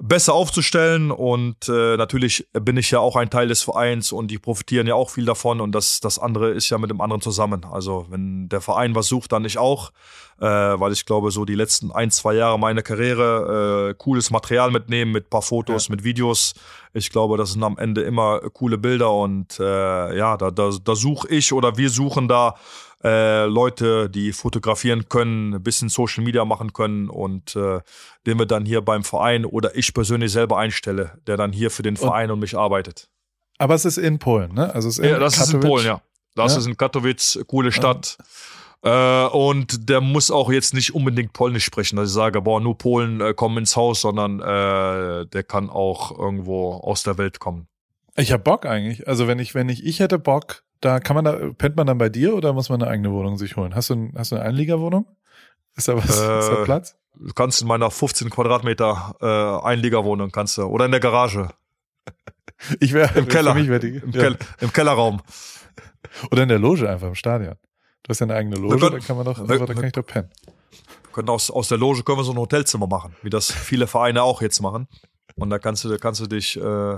[0.05, 1.11] besser aufzustellen.
[1.11, 4.95] Und äh, natürlich bin ich ja auch ein Teil des Vereins und die profitieren ja
[4.95, 5.61] auch viel davon.
[5.61, 7.65] Und das, das andere ist ja mit dem anderen zusammen.
[7.65, 9.91] Also wenn der Verein was sucht, dann ich auch.
[10.39, 14.71] Äh, weil ich glaube, so die letzten ein, zwei Jahre meiner Karriere äh, cooles Material
[14.71, 16.53] mitnehmen mit paar Fotos, mit Videos.
[16.93, 20.95] Ich glaube, das sind am Ende immer coole Bilder und äh, ja, da, da, da
[20.95, 22.55] suche ich oder wir suchen da
[23.03, 27.79] äh, Leute, die fotografieren können, ein bisschen Social Media machen können und äh,
[28.25, 31.83] den wir dann hier beim Verein oder ich persönlich selber einstelle, der dann hier für
[31.83, 33.09] den Verein und, mich arbeitet.
[33.57, 34.73] aber es ist in Polen, ne?
[34.73, 35.69] Also es ist in Ja, das ist in Katowice.
[35.69, 36.01] Polen, ja.
[36.35, 36.59] Das Ja.
[36.59, 38.17] ist in Katowice, coole Stadt.
[38.81, 42.77] Äh, und der muss auch jetzt nicht unbedingt Polnisch sprechen, dass ich sage, boah, nur
[42.77, 47.67] Polen äh, kommen ins Haus, sondern äh, der kann auch irgendwo aus der Welt kommen.
[48.17, 49.07] Ich hab Bock eigentlich.
[49.07, 51.97] Also wenn ich, wenn ich, ich hätte Bock, da kann man da, pennt man dann
[51.97, 53.73] bei dir oder muss man eine eigene Wohnung sich holen?
[53.73, 55.07] Hast du, ein, hast du eine Einliegerwohnung?
[55.75, 56.97] Ist da was, äh, ist da Platz?
[57.15, 61.49] Du kannst in meiner 15 Quadratmeter äh, Einliegerwohnung kannst du oder in der Garage.
[62.79, 64.21] Ich wäre im Keller, die, im, ja.
[64.21, 65.21] Kel im Kellerraum
[66.31, 67.55] oder in der Loge einfach im Stadion.
[68.03, 70.29] Du hast ja eine eigene Loge, da kann man doch, da kann ich doch pennen.
[71.11, 74.23] können aus, aus der Loge können wir so ein Hotelzimmer machen, wie das viele Vereine
[74.23, 74.87] auch jetzt machen.
[75.35, 76.97] Und da kannst du, da kannst du dich, äh,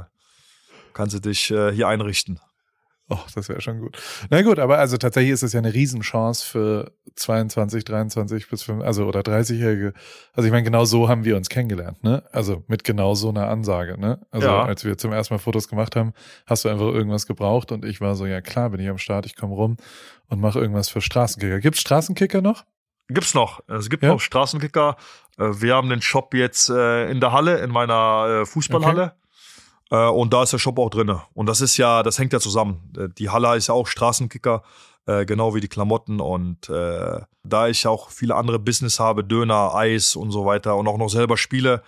[0.93, 2.39] kannst du dich äh, hier einrichten.
[3.07, 3.97] Oh, das wäre schon gut.
[4.31, 8.83] Na gut, aber also tatsächlich ist es ja eine Riesenchance für 22, 23 bis 5,
[8.83, 9.93] also oder 30-Jährige.
[10.33, 12.23] Also ich meine, genau so haben wir uns kennengelernt, ne?
[12.31, 14.25] Also mit genau so einer Ansage, ne?
[14.31, 14.63] Also ja.
[14.63, 16.13] als wir zum ersten Mal Fotos gemacht haben,
[16.47, 19.27] hast du einfach irgendwas gebraucht und ich war so, ja klar, bin ich am Start,
[19.27, 19.77] ich komme rum
[20.27, 21.59] und mache irgendwas für Straßenkicker.
[21.59, 22.65] Gibt's Straßenkicker noch?
[23.07, 23.59] Gibt's noch.
[23.67, 24.09] Es gibt ja?
[24.09, 24.97] noch Straßenkicker.
[25.37, 29.03] Äh, wir haben den Shop jetzt äh, in der Halle, in meiner äh, Fußballhalle.
[29.03, 29.24] Okay.
[29.91, 31.23] Äh, und da ist der Shop auch drinne.
[31.33, 32.91] Und das ist ja, das hängt ja zusammen.
[32.97, 34.63] Äh, die Halle ist ja auch Straßenkicker,
[35.05, 36.19] äh, genau wie die Klamotten.
[36.19, 40.87] Und äh, da ich auch viele andere Business habe, Döner, Eis und so weiter und
[40.87, 41.83] auch noch selber spiele,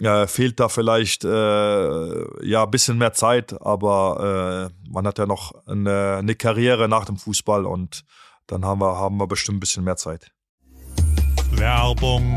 [0.00, 5.54] äh, fehlt da vielleicht äh, ja ein bisschen mehr Zeit, aber man hat ja noch
[5.66, 8.04] eine, eine Karriere nach dem Fußball und
[8.46, 10.30] dann haben wir, haben wir bestimmt ein bisschen mehr Zeit.
[11.52, 12.36] Werbung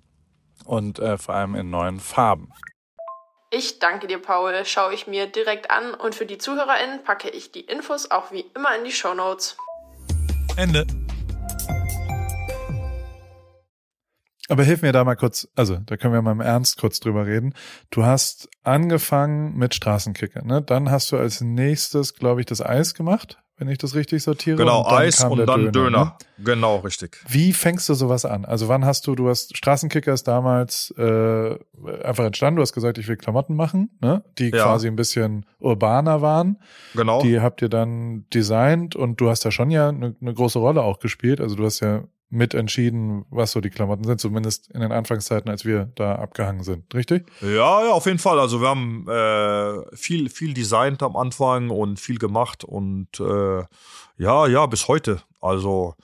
[0.65, 2.51] und äh, vor allem in neuen Farben.
[3.51, 4.63] Ich danke dir, Paul.
[4.65, 8.45] Schaue ich mir direkt an und für die ZuhörerInnen packe ich die Infos auch wie
[8.55, 9.57] immer in die Show Notes.
[10.55, 10.85] Ende.
[14.47, 17.25] Aber hilf mir da mal kurz, also da können wir mal im Ernst kurz drüber
[17.25, 17.53] reden.
[17.89, 20.61] Du hast angefangen mit Straßenkicker, ne?
[20.61, 24.57] Dann hast du als nächstes, glaube ich, das Eis gemacht wenn ich das richtig sortiere.
[24.57, 25.71] Genau, und Eis und dann Döner.
[25.71, 26.05] Döner.
[26.39, 26.45] Ne?
[26.45, 27.19] Genau, richtig.
[27.27, 28.43] Wie fängst du sowas an?
[28.43, 31.55] Also wann hast du, du hast Straßenkicker ist damals äh,
[32.03, 34.23] einfach entstanden, du hast gesagt, ich will Klamotten machen, ne?
[34.39, 34.63] die ja.
[34.63, 36.57] quasi ein bisschen urbaner waren.
[36.95, 37.21] Genau.
[37.21, 40.81] Die habt ihr dann designt und du hast da schon ja eine, eine große Rolle
[40.81, 41.39] auch gespielt.
[41.39, 45.65] Also du hast ja mitentschieden, was so die Klamotten sind, zumindest in den Anfangszeiten, als
[45.65, 47.27] wir da abgehangen sind, richtig?
[47.41, 48.39] Ja, ja, auf jeden Fall.
[48.39, 53.63] Also wir haben äh, viel, viel designt am Anfang und viel gemacht und äh,
[54.17, 55.21] ja, ja, bis heute.
[55.41, 55.95] Also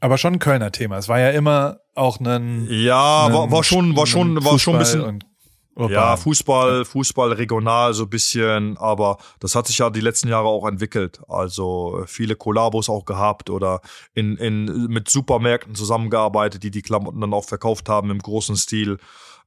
[0.00, 0.98] aber schon ein Kölner Thema.
[0.98, 4.78] Es war ja immer auch ein ja, war, war schon, war schon, war schon ein
[4.78, 5.24] bisschen
[5.76, 5.92] Urban.
[5.92, 10.66] Ja, Fußball, Fußball regional so bisschen, aber das hat sich ja die letzten Jahre auch
[10.68, 11.20] entwickelt.
[11.28, 13.80] Also äh, viele Kollabos auch gehabt oder
[14.14, 18.98] in, in, mit Supermärkten zusammengearbeitet, die die Klamotten dann auch verkauft haben im großen Stil.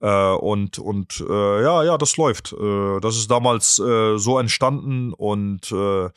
[0.01, 2.53] Äh, und und äh, ja, ja, das läuft.
[2.53, 6.09] Äh, das ist damals äh, so entstanden und äh,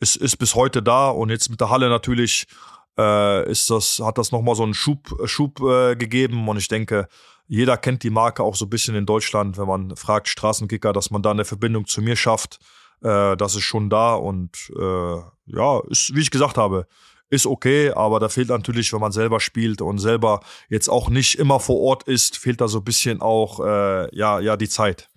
[0.00, 1.10] ist, ist bis heute da.
[1.10, 2.46] Und jetzt mit der Halle natürlich
[2.94, 6.46] ist das, hat das nochmal so einen Schub, Schub gegeben.
[6.46, 7.08] Und ich denke,
[7.52, 11.10] jeder kennt die Marke auch so ein bisschen in Deutschland, wenn man fragt Straßenkicker, dass
[11.10, 12.58] man da eine Verbindung zu mir schafft.
[13.02, 15.16] Äh, das ist schon da und äh,
[15.54, 16.86] ja, ist, wie ich gesagt habe,
[17.28, 21.38] ist okay, aber da fehlt natürlich, wenn man selber spielt und selber jetzt auch nicht
[21.38, 25.10] immer vor Ort ist, fehlt da so ein bisschen auch äh, ja ja die Zeit.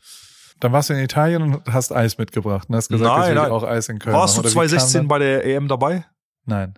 [0.60, 3.50] Dann warst du in Italien und hast Eis mitgebracht und hast gesagt, nein, nein.
[3.50, 4.14] auch Eis in Köln.
[4.14, 6.06] Warst du 2016 bei der EM dabei?
[6.44, 6.74] Nein.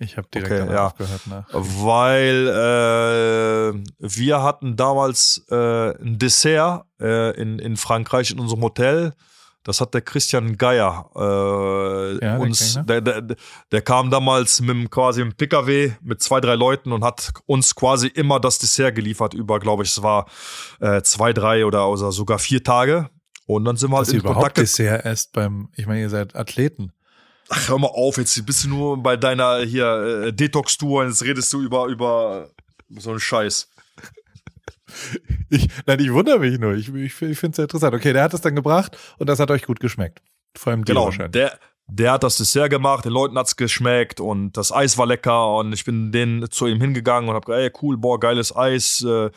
[0.00, 0.86] Ich habe direkt okay, ja.
[0.86, 1.26] aufgehört.
[1.26, 1.46] Nach.
[1.52, 9.12] Weil äh, wir hatten damals äh, ein Dessert äh, in, in Frankreich in unserem Hotel.
[9.64, 13.22] Das hat der Christian Geier äh, ja, uns, der, der,
[13.70, 17.74] der, kam damals mit dem, quasi im PKW mit zwei, drei Leuten und hat uns
[17.74, 20.26] quasi immer das Dessert geliefert über, glaube ich, es war
[20.80, 23.10] äh, zwei, drei oder, oder sogar vier Tage.
[23.46, 24.58] Und dann sind wir halt Dass in ihr Kontakt.
[24.58, 26.92] Dessert erst beim, ich meine, ihr seid Athleten.
[27.50, 31.24] Ach, hör mal auf, jetzt bist du nur bei deiner hier äh, Detox-Tour und jetzt
[31.24, 32.50] redest du über, über
[32.90, 33.70] so einen Scheiß.
[35.50, 36.74] Ich, nein, ich wundere mich nur.
[36.74, 37.94] Ich, ich, ich finde es sehr interessant.
[37.94, 40.20] Okay, der hat es dann gebracht und das hat euch gut geschmeckt.
[40.56, 41.32] Vor allem dir genau, wahrscheinlich.
[41.32, 45.56] Der, der hat das Dessert gemacht, den Leuten hat's geschmeckt und das Eis war lecker
[45.56, 49.02] und ich bin denen zu ihm hingegangen und hab gesagt, ey, cool, boah, geiles Eis.
[49.02, 49.30] Äh,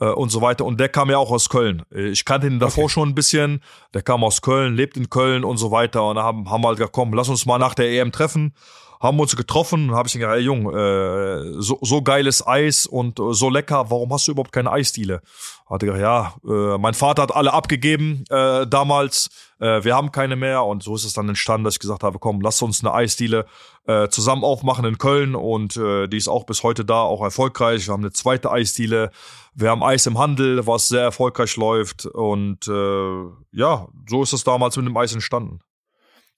[0.00, 0.64] äh, und so weiter.
[0.64, 1.82] Und der kam ja auch aus Köln.
[1.90, 2.92] Ich kannte ihn davor okay.
[2.92, 3.62] schon ein bisschen.
[3.94, 6.08] Der kam aus Köln, lebt in Köln und so weiter.
[6.08, 8.54] Und da haben, haben wir halt gesagt, komm, lass uns mal nach der EM treffen
[9.00, 13.18] haben uns getroffen und habe ich gesagt, hey Jung, äh, so, so geiles Eis und
[13.18, 15.20] äh, so lecker, warum hast du überhaupt keine Eisdiele?
[15.68, 19.28] Hat er gesagt, ja, äh, mein Vater hat alle abgegeben äh, damals,
[19.58, 22.18] äh, wir haben keine mehr und so ist es dann entstanden, dass ich gesagt habe,
[22.18, 23.46] komm, lass uns eine Eisdiele
[23.86, 27.86] äh, zusammen aufmachen in Köln und äh, die ist auch bis heute da, auch erfolgreich.
[27.86, 29.10] Wir haben eine zweite Eisdiele,
[29.54, 34.44] wir haben Eis im Handel, was sehr erfolgreich läuft und äh, ja, so ist es
[34.44, 35.60] damals mit dem Eis entstanden.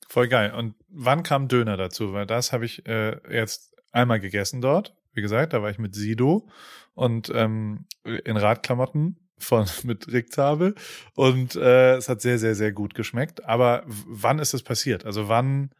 [0.09, 0.55] Voll geil.
[0.55, 2.14] Und wann kam Döner dazu?
[2.14, 4.94] Weil das habe ich äh, jetzt einmal gegessen dort.
[5.12, 6.49] Wie gesagt, da war ich mit Sido
[6.94, 10.75] und ähm, in Radklamotten von mit Rick Zabel
[11.14, 13.44] und äh, es hat sehr sehr sehr gut geschmeckt.
[13.44, 15.05] Aber wann ist es passiert?
[15.05, 15.71] Also wann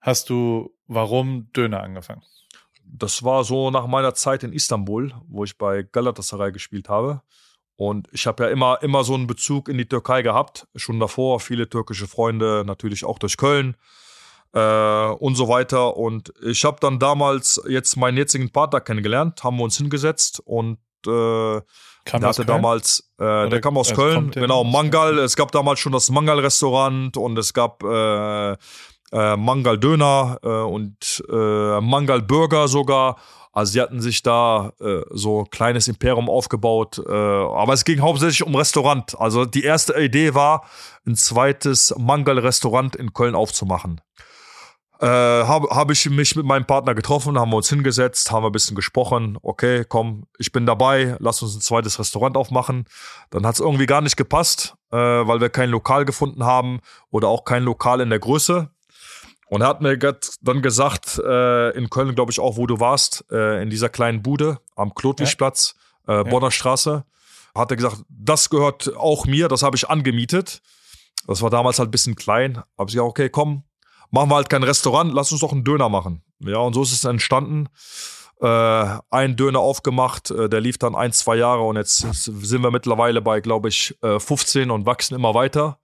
[0.00, 2.22] hast du warum Döner angefangen?
[2.84, 7.22] Das war so nach meiner Zeit in Istanbul, wo ich bei Galatasaray gespielt habe.
[7.76, 11.40] Und ich habe ja immer, immer so einen Bezug in die Türkei gehabt, schon davor,
[11.40, 13.76] viele türkische Freunde, natürlich auch durch Köln
[14.52, 15.96] äh, und so weiter.
[15.96, 20.78] Und ich habe dann damals jetzt meinen jetzigen Partner kennengelernt, haben wir uns hingesetzt und
[21.06, 21.60] äh,
[22.04, 22.46] kam der hatte Köln?
[22.46, 25.18] damals, äh, der kam aus Köln, genau, Mangal.
[25.18, 31.80] Es gab damals schon das Mangal-Restaurant und es gab äh, äh, Mangal-Döner äh, und äh,
[31.80, 33.16] Mangal-Burger sogar.
[33.54, 38.00] Also sie hatten sich da äh, so ein kleines Imperium aufgebaut, äh, aber es ging
[38.00, 39.18] hauptsächlich um Restaurant.
[39.18, 40.64] Also die erste Idee war,
[41.06, 44.00] ein zweites Mangal-Restaurant in Köln aufzumachen.
[45.00, 48.48] Äh, habe hab ich mich mit meinem Partner getroffen, haben wir uns hingesetzt, haben wir
[48.48, 49.38] ein bisschen gesprochen.
[49.40, 52.86] Okay, komm, ich bin dabei, lass uns ein zweites Restaurant aufmachen.
[53.30, 57.28] Dann hat es irgendwie gar nicht gepasst, äh, weil wir kein Lokal gefunden haben oder
[57.28, 58.70] auch kein Lokal in der Größe.
[59.48, 59.98] Und er hat mir
[60.40, 64.22] dann gesagt, äh, in Köln, glaube ich auch, wo du warst, äh, in dieser kleinen
[64.22, 65.74] Bude am Klotwigplatz,
[66.08, 66.20] ja.
[66.20, 66.50] äh, Bonner ja.
[66.50, 67.04] Straße,
[67.54, 70.60] hat er gesagt, das gehört auch mir, das habe ich angemietet.
[71.26, 72.58] Das war damals halt ein bisschen klein.
[72.78, 73.64] Habe ich gesagt, okay, komm,
[74.10, 76.22] machen wir halt kein Restaurant, lass uns doch einen Döner machen.
[76.40, 77.68] Ja, und so ist es entstanden.
[78.40, 82.70] Äh, ein Döner aufgemacht, äh, der lief dann ein, zwei Jahre und jetzt sind wir
[82.70, 85.78] mittlerweile bei, glaube ich, äh, 15 und wachsen immer weiter.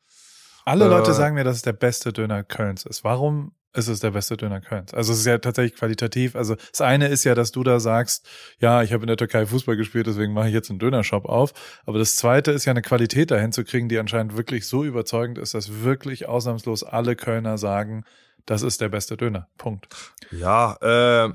[0.65, 3.05] Alle Leute äh, sagen mir, dass es der beste Döner Kölns ist.
[3.05, 4.93] Warum ist es der beste Döner Kölns?
[4.93, 6.35] Also es ist ja tatsächlich qualitativ.
[6.35, 9.47] Also das eine ist ja, dass du da sagst, ja, ich habe in der Türkei
[9.47, 11.53] Fußball gespielt, deswegen mache ich jetzt einen Dönershop auf.
[11.87, 15.39] Aber das zweite ist ja eine Qualität dahin zu kriegen, die anscheinend wirklich so überzeugend
[15.39, 18.05] ist, dass wirklich ausnahmslos alle Kölner sagen,
[18.47, 19.49] das ist der beste Döner.
[19.57, 19.87] Punkt.
[20.33, 21.33] Ja, äh,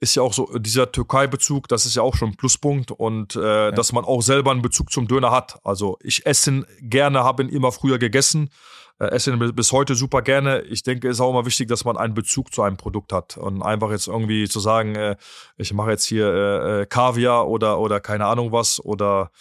[0.00, 3.40] ist ja auch so, dieser Türkei-Bezug, das ist ja auch schon ein Pluspunkt und äh,
[3.40, 3.70] ja.
[3.70, 5.58] dass man auch selber einen Bezug zum Döner hat.
[5.64, 8.50] Also ich esse ihn gerne, habe ihn immer früher gegessen,
[8.98, 10.60] äh, esse ihn bis heute super gerne.
[10.62, 13.38] Ich denke, es ist auch immer wichtig, dass man einen Bezug zu einem Produkt hat
[13.38, 15.16] und einfach jetzt irgendwie zu sagen, äh,
[15.56, 19.36] ich mache jetzt hier äh, äh Kaviar oder, oder keine Ahnung was oder äh,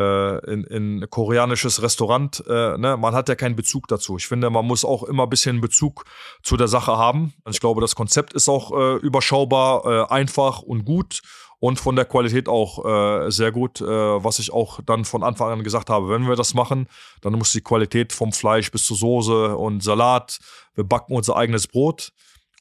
[0.00, 2.96] in, in koreanisches Restaurant, äh, ne?
[2.98, 4.16] man hat ja keinen Bezug dazu.
[4.18, 6.04] Ich finde, man muss auch immer ein bisschen Bezug
[6.42, 7.32] zu der Sache haben.
[7.48, 11.22] Ich glaube, das Konzept ist auch äh, überschaubar, äh, einfach und gut.
[11.58, 15.50] und von der Qualität auch äh, sehr gut, äh, was ich auch dann von Anfang
[15.50, 16.10] an gesagt habe.
[16.10, 16.86] Wenn wir das machen,
[17.22, 20.38] dann muss die Qualität vom Fleisch bis zur Soße und Salat,
[20.74, 22.12] wir backen unser eigenes Brot.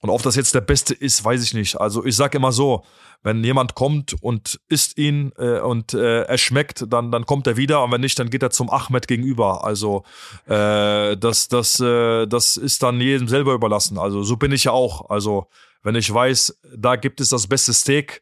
[0.02, 1.80] Und ob das jetzt der beste ist, weiß ich nicht.
[1.80, 2.84] Also ich sage immer so,
[3.24, 7.58] wenn jemand kommt und isst ihn äh, und äh, er schmeckt, dann, dann kommt er
[7.58, 9.64] wieder und wenn nicht, dann geht er zum Ahmed gegenüber.
[9.64, 10.04] Also
[10.46, 13.98] äh, das, das, äh, das ist dann jedem selber überlassen.
[13.98, 15.10] Also so bin ich ja auch.
[15.10, 15.48] Also
[15.82, 18.22] wenn ich weiß, da gibt es das beste Steak,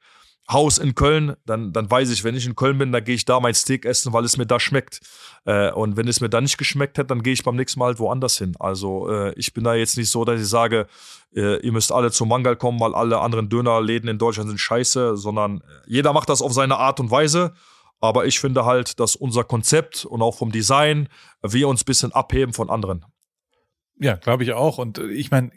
[0.50, 3.24] Haus in Köln, dann, dann weiß ich, wenn ich in Köln bin, dann gehe ich
[3.24, 5.00] da mein Steak essen, weil es mir da schmeckt.
[5.46, 7.88] Äh, und wenn es mir da nicht geschmeckt hat, dann gehe ich beim nächsten Mal
[7.88, 8.54] halt woanders hin.
[8.60, 10.88] Also äh, ich bin da jetzt nicht so, dass ich sage,
[11.34, 15.16] äh, ihr müsst alle zum Mangal kommen, weil alle anderen Dönerläden in Deutschland sind scheiße,
[15.16, 17.54] sondern jeder macht das auf seine Art und Weise.
[18.02, 21.08] Aber ich finde halt, dass unser Konzept und auch vom Design
[21.42, 23.06] wir uns ein bisschen abheben von anderen.
[23.98, 24.78] Ja, glaube ich auch.
[24.78, 25.52] Und ich meine,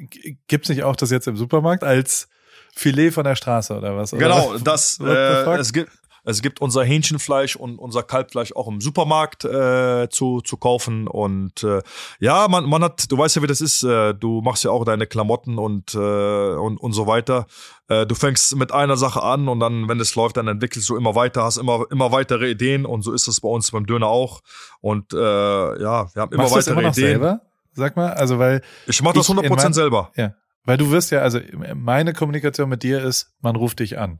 [0.46, 2.28] gibt es nicht auch das jetzt im Supermarkt als
[2.76, 4.12] Filet von der Straße oder was?
[4.12, 4.62] Oder genau, was?
[4.62, 5.90] das äh, es gibt
[6.28, 11.06] es gibt unser Hähnchenfleisch und unser Kalbfleisch auch im Supermarkt äh, zu, zu kaufen.
[11.06, 11.82] Und äh,
[12.18, 14.84] ja, man, man hat, du weißt ja, wie das ist, äh, du machst ja auch
[14.84, 17.46] deine Klamotten und, äh, und, und so weiter.
[17.86, 20.96] Äh, du fängst mit einer Sache an und dann, wenn es läuft, dann entwickelst du
[20.96, 24.08] immer weiter, hast immer, immer weitere Ideen und so ist es bei uns beim Döner
[24.08, 24.40] auch.
[24.80, 27.20] Und äh, ja, wir haben immer Machst weitere immer noch Ideen.
[27.20, 27.40] Selber?
[27.74, 30.10] Sag mal, also weil Ich mache das Ich in 100% mein- selber.
[30.16, 30.34] Ja.
[30.66, 31.40] Weil du wirst ja, also
[31.74, 34.18] meine Kommunikation mit dir ist, man ruft dich an.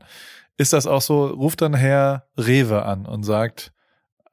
[0.57, 3.73] Ist das auch so, ruft dann Herr Rewe an und sagt,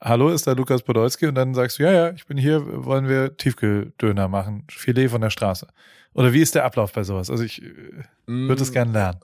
[0.00, 1.26] hallo, ist da Lukas Podolski?
[1.26, 5.20] Und dann sagst du, ja, ja, ich bin hier, wollen wir Tiefkühldöner machen, Filet von
[5.20, 5.66] der Straße.
[6.14, 7.30] Oder wie ist der Ablauf bei sowas?
[7.30, 9.20] Also ich äh, würde es gern lernen.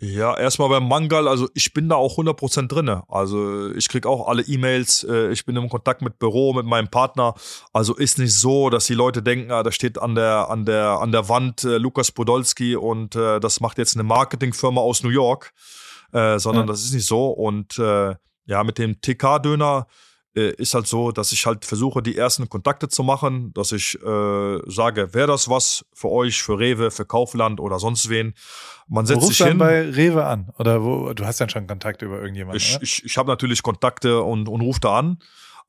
[0.00, 3.04] Ja, erstmal beim Mangal, also ich bin da auch 100% drinne.
[3.08, 6.88] Also ich krieg auch alle E-Mails, äh, ich bin im Kontakt mit Büro, mit meinem
[6.88, 7.34] Partner.
[7.72, 10.98] Also ist nicht so, dass die Leute denken, ah, da steht an der, an der,
[11.00, 15.10] an der Wand äh, Lukas Podolski und äh, das macht jetzt eine Marketingfirma aus New
[15.10, 15.52] York,
[16.12, 16.72] äh, sondern Ja.
[16.72, 17.28] das ist nicht so.
[17.30, 17.78] Und
[18.46, 19.86] ja, mit dem TK-Döner
[20.40, 24.58] ist halt so, dass ich halt versuche, die ersten Kontakte zu machen, dass ich äh,
[24.66, 28.34] sage, wäre das was für euch, für Rewe, für Kaufland oder sonst wen.
[28.88, 29.58] Man setzt rufst sich dann hin.
[29.58, 30.50] bei Rewe an.
[30.58, 32.56] Oder wo, du hast dann schon Kontakt über irgendjemanden.
[32.56, 32.82] Ich, oder?
[32.82, 35.18] ich, ich habe natürlich Kontakte und, und rufe da an.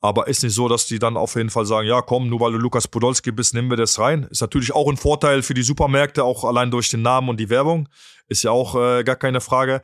[0.00, 2.52] Aber ist nicht so, dass die dann auf jeden Fall sagen, ja komm, nur weil
[2.52, 4.24] du Lukas Podolski bist, nehmen wir das rein.
[4.30, 7.48] Ist natürlich auch ein Vorteil für die Supermärkte, auch allein durch den Namen und die
[7.48, 7.88] Werbung.
[8.28, 9.82] Ist ja auch äh, gar keine Frage.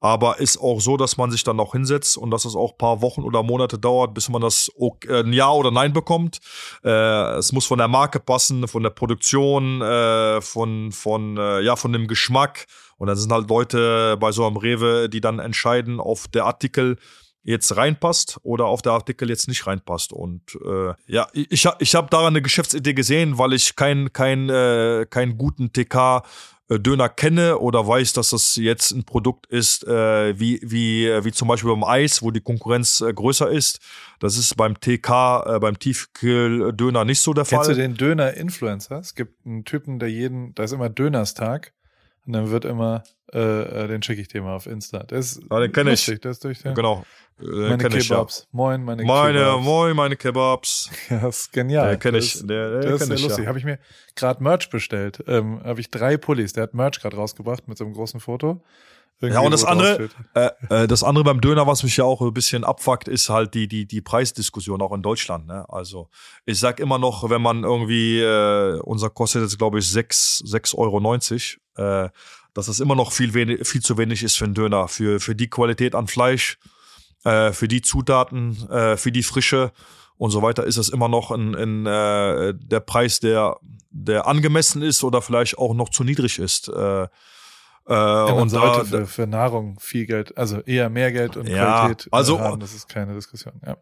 [0.00, 2.78] Aber ist auch so, dass man sich dann auch hinsetzt und dass es auch ein
[2.78, 6.38] paar Wochen oder Monate dauert, bis man das äh, ein Ja oder Nein bekommt.
[6.84, 6.90] Äh,
[7.38, 11.92] es muss von der Marke passen, von der Produktion, äh, von, von, äh, ja, von
[11.92, 12.66] dem Geschmack.
[12.96, 16.96] Und dann sind halt Leute bei so einem Rewe, die dann entscheiden, ob der Artikel
[17.44, 20.12] jetzt reinpasst oder auf der Artikel jetzt nicht reinpasst.
[20.12, 25.06] Und äh, ja, ich, ich habe daran eine Geschäftsidee gesehen, weil ich keinen kein, äh,
[25.08, 26.22] keinen guten TK
[26.68, 31.32] Döner kenne oder weiß, dass das jetzt ein Produkt ist, äh, wie, wie, äh, wie
[31.32, 33.80] zum Beispiel beim Eis, wo die Konkurrenz äh, größer ist.
[34.18, 37.74] Das ist beim TK, äh, beim Tiefkühldöner nicht so der Kennst Fall.
[37.74, 38.98] du den Döner-Influencer?
[38.98, 41.72] Es gibt einen Typen, der jeden, da ist immer Dönerstag
[42.26, 43.38] und dann wird immer, äh,
[43.84, 45.00] äh, den schicke ich dir mal auf Insta.
[45.04, 46.08] Der ist Ja, den kenn ich.
[46.08, 47.04] ist durch der, Genau.
[47.40, 48.14] Äh, meine ich, ja.
[48.16, 48.46] Kebabs.
[48.52, 49.64] Moin, meine, Meine, Kebabs.
[49.64, 50.90] moin, meine Kebabs.
[51.10, 51.88] Ja, das ist genial.
[51.88, 52.46] Der kenn Das ich.
[52.46, 53.42] Der, der, Das ist ich, lustig.
[53.44, 53.48] ja.
[53.48, 53.78] Habe ich mir
[54.14, 55.22] gerade Merch bestellt.
[55.26, 56.52] Ähm, Habe ich drei Pullis.
[56.52, 58.62] Der hat Merch gerade rausgebracht mit so einem großen Foto.
[59.20, 62.34] Ja, und das andere, äh, äh, das andere beim Döner, was mich ja auch ein
[62.34, 65.46] bisschen abfuckt, ist halt die, die, die Preisdiskussion auch in Deutschland.
[65.46, 65.64] Ne?
[65.68, 66.08] Also
[66.44, 70.76] ich sag immer noch, wenn man irgendwie, äh, unser kostet jetzt glaube ich 6, 6,90
[70.76, 72.10] Euro, äh,
[72.52, 75.34] dass das immer noch viel, wenig, viel zu wenig ist für einen Döner, für, für
[75.34, 76.58] die Qualität an Fleisch,
[77.24, 79.72] äh, für die Zutaten, äh, für die Frische
[80.16, 83.58] und so weiter, ist das immer noch ein, ein, äh, der Preis, der,
[83.90, 86.68] der angemessen ist oder vielleicht auch noch zu niedrig ist.
[86.68, 87.08] Äh,
[87.88, 91.36] äh, Ja, man und sollte da, für, für Nahrung viel Geld, also eher mehr Geld
[91.36, 92.60] und Ja, Qualität also- äh, haben.
[92.60, 93.54] Das ist keine Diskussion.
[93.66, 93.76] Ja.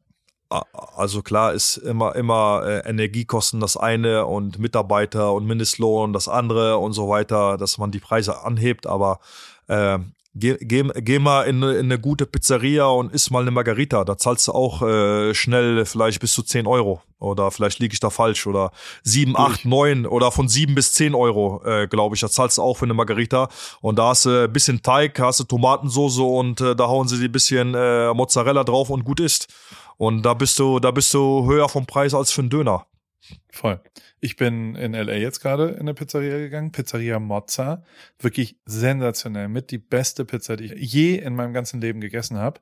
[0.97, 6.77] Also klar ist immer immer äh, Energiekosten das eine und Mitarbeiter und Mindestlohn das andere
[6.77, 9.21] und so weiter, dass man die Preise anhebt, aber
[9.69, 9.99] äh,
[10.35, 14.05] geh, geh, geh mal in, eine- in eine gute Pizzeria und iss mal eine Margarita,
[14.05, 17.03] da zahlst du auch äh, schnell vielleicht bis zu 10 Euro.
[17.19, 18.47] Oder vielleicht liege ich da falsch.
[18.49, 18.73] Oder
[19.05, 22.63] 7, 8, 9 oder von 7 bis 10 Euro, äh, glaube ich, da zahlst du
[22.63, 23.49] auch für eine Margarita.
[23.81, 27.19] Und da hast du ein bisschen Teig, hast du Tomatensoße und äh, da hauen sie
[27.19, 29.47] dir ein bisschen äh, Mozzarella drauf und gut ist.
[29.99, 32.87] Und da bist du, da bist du höher vom Preis als für einen Döner.
[33.51, 33.81] Voll.
[34.21, 37.83] Ich bin in LA jetzt gerade in eine Pizzeria gegangen, Pizzeria Mozza.
[38.19, 39.49] Wirklich sensationell.
[39.49, 42.61] Mit die beste Pizza, die ich je in meinem ganzen Leben gegessen habe.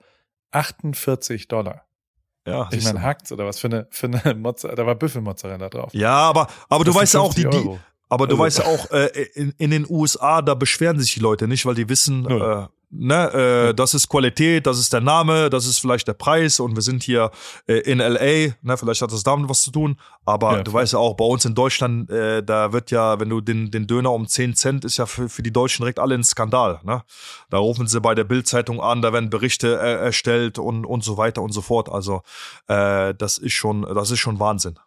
[0.53, 1.87] 48 Dollar.
[2.47, 5.93] Ja, Ich meine, hackt's oder was für eine, für eine Mozzarella, da war Büffelmozzarella drauf.
[5.95, 7.79] ja, aber, aber du weißt ja auch, die, 50 die,
[8.09, 11.21] aber du Also- weißt ja auch, äh, in, in den USA, da beschweren sich die
[11.21, 15.51] Leute nicht, weil die wissen, äh, ne, äh, das ist Qualität, das ist der Name,
[15.51, 17.31] das ist vielleicht der Preis und wir sind hier
[17.67, 20.93] äh, in LA, ne, vielleicht hat das damit was zu tun, aber ja, du weißt
[20.93, 24.13] ja auch, bei uns in Deutschland, äh, da wird ja, wenn du den, den Döner
[24.13, 27.03] um 10 Cent, ist ja für, für die Deutschen direkt alle ein Skandal, ne?
[27.49, 31.17] Da rufen sie bei der Bildzeitung an, da werden Berichte äh, erstellt und, und so
[31.17, 32.23] weiter und so fort, also
[32.69, 34.79] äh, das ist schon, das ist schon Wahnsinn.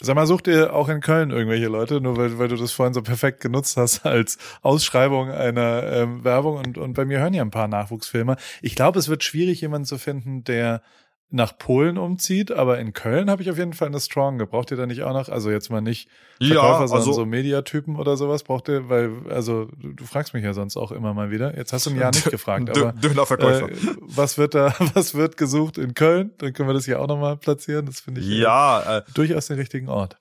[0.00, 2.92] Sag mal, sucht ihr auch in Köln irgendwelche Leute, nur weil, weil du das vorhin
[2.92, 7.42] so perfekt genutzt hast als Ausschreibung einer ähm, Werbung und, und bei mir hören ja
[7.42, 8.36] ein paar Nachwuchsfilme.
[8.60, 10.82] Ich glaube, es wird schwierig, jemanden zu finden, der
[11.30, 14.38] nach Polen umzieht, aber in Köln habe ich auf jeden Fall eine Strong.
[14.48, 16.08] Braucht ihr da nicht auch noch, also jetzt mal nicht
[16.38, 20.44] Verkäufer, ja, sondern also, so Mediatypen oder sowas braucht ihr, weil, also du, fragst mich
[20.44, 21.56] ja sonst auch immer mal wieder.
[21.56, 23.70] Jetzt hast du ein Jahr nicht gefragt, aber Dönerverkäufer.
[23.70, 26.30] Äh, was wird da, was wird gesucht in Köln?
[26.38, 27.86] Dann können wir das hier auch nochmal platzieren.
[27.86, 30.18] Das finde ich ja, äh, durchaus den richtigen Ort.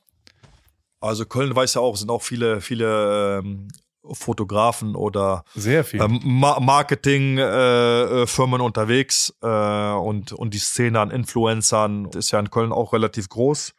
[1.01, 3.67] Also Köln weiß ja auch, sind auch viele, viele ähm,
[4.11, 10.99] Fotografen oder sehr viel ähm, Ma Marketingfirmen äh, äh unterwegs äh, und und die Szene
[10.99, 13.73] an Influencern ist ja in Köln auch relativ groß.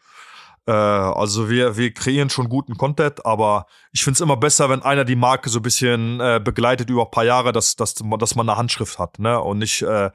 [0.67, 4.83] Äh, also wir wir kreieren schon guten Content, aber ich finde es immer besser, wenn
[4.83, 8.35] einer die Marke so ein bisschen äh, begleitet über ein paar Jahre, dass dass dass
[8.35, 10.11] man eine Handschrift hat, ne und nicht äh,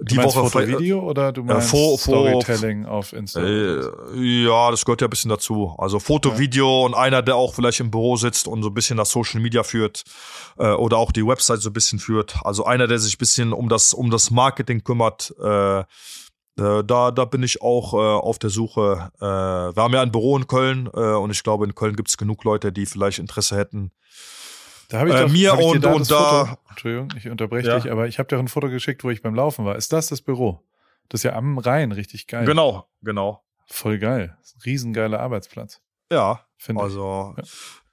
[0.00, 3.48] die Woche Foto, Video oder du meinst äh, Fo Storytelling auf Instagram?
[4.16, 5.74] Äh, ja, das gehört ja ein bisschen dazu.
[5.78, 6.38] Also Foto, ja.
[6.38, 9.40] Video und einer, der auch vielleicht im Büro sitzt und so ein bisschen das Social
[9.40, 10.02] Media führt
[10.58, 12.36] äh, oder auch die Website so ein bisschen führt.
[12.42, 15.32] Also einer, der sich ein bisschen um das um das Marketing kümmert.
[15.40, 15.84] Äh, äh
[16.56, 19.10] da, da bin ich auch äh, auf der Suche.
[19.20, 22.08] Äh, wir haben ja ein Büro in Köln äh, und ich glaube, in Köln gibt
[22.08, 23.92] es genug Leute, die vielleicht Interesse hätten,
[24.94, 26.44] da habe ich äh, doch, mir ich und, da und da.
[26.44, 27.80] Foto, Entschuldigung, ich unterbreche ja.
[27.80, 29.74] dich, aber ich habe dir ein Foto geschickt, wo ich beim Laufen war.
[29.74, 30.60] Ist das das Büro?
[31.08, 32.44] Das ist ja am Rhein richtig geil.
[32.44, 33.42] Genau, genau.
[33.66, 34.36] Voll geil.
[34.64, 35.80] Riesengeiler Arbeitsplatz.
[36.12, 37.44] Ja, finde also, ich.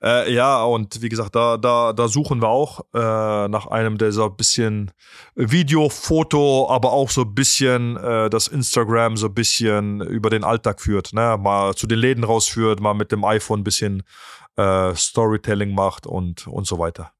[0.03, 0.21] Ja.
[0.23, 4.11] Äh, ja, und wie gesagt, da, da, da suchen wir auch äh, nach einem, der
[4.11, 4.91] so ein bisschen
[5.33, 10.43] Video, Foto, aber auch so ein bisschen äh, das Instagram so ein bisschen über den
[10.43, 11.37] Alltag führt, ne?
[11.39, 14.03] Mal zu den Läden rausführt, mal mit dem iPhone ein bisschen
[14.55, 17.13] äh, Storytelling macht und, und so weiter.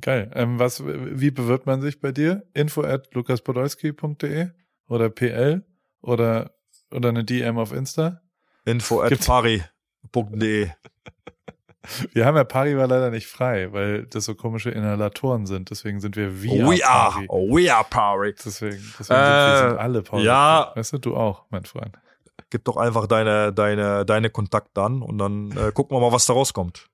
[0.00, 0.30] Geil.
[0.34, 2.44] Ähm, was, wie bewirbt man sich bei dir?
[2.52, 4.48] Info at lukaspodolski.de
[4.88, 5.64] oder PL
[6.00, 6.54] oder,
[6.90, 8.20] oder eine DM auf Insta?
[8.64, 10.70] Info at pari.de
[12.14, 15.68] Wir haben ja Pari war leider nicht frei, weil das so komische Inhalatoren sind.
[15.68, 18.34] Deswegen sind wir via We are, we are Pari.
[18.34, 20.24] Deswegen, deswegen äh, sind wir alle Pari.
[20.24, 20.72] Ja.
[20.74, 21.98] Weißt du, du auch, mein Freund
[22.54, 26.26] gib doch einfach deine, deine, deine Kontakte an und dann äh, gucken wir mal, was
[26.26, 26.86] da rauskommt.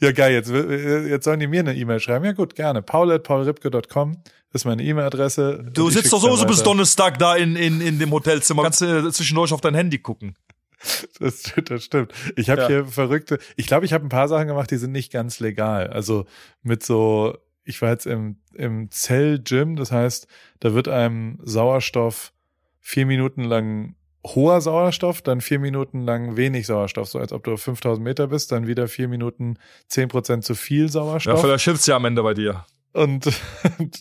[0.00, 0.32] Ja, geil.
[0.32, 2.24] Jetzt, jetzt sollen die mir eine E-Mail schreiben.
[2.24, 2.82] Ja, gut, gerne.
[2.82, 4.22] paul.paulripke.com
[4.52, 5.64] ist meine E-Mail-Adresse.
[5.72, 8.62] Du sitzt doch so bis Donnerstag da in, in, in dem Hotelzimmer.
[8.62, 10.36] Kannst du zwischendurch auf dein Handy gucken.
[11.20, 12.12] Das, das stimmt.
[12.34, 12.66] Ich habe ja.
[12.66, 15.86] hier verrückte, ich glaube, ich habe ein paar Sachen gemacht, die sind nicht ganz legal.
[15.86, 16.26] Also
[16.62, 20.26] mit so, ich war jetzt im, im Zell-Gym, das heißt,
[20.58, 22.32] da wird einem Sauerstoff
[22.80, 23.94] vier Minuten lang
[24.24, 28.28] hoher Sauerstoff, dann vier Minuten lang wenig Sauerstoff, so als ob du auf 5000 Meter
[28.28, 29.58] bist, dann wieder vier Minuten
[29.88, 31.38] zehn Prozent zu viel Sauerstoff.
[31.38, 32.64] Ja, vielleicht hilft's ja am Ende bei dir.
[32.92, 33.26] Und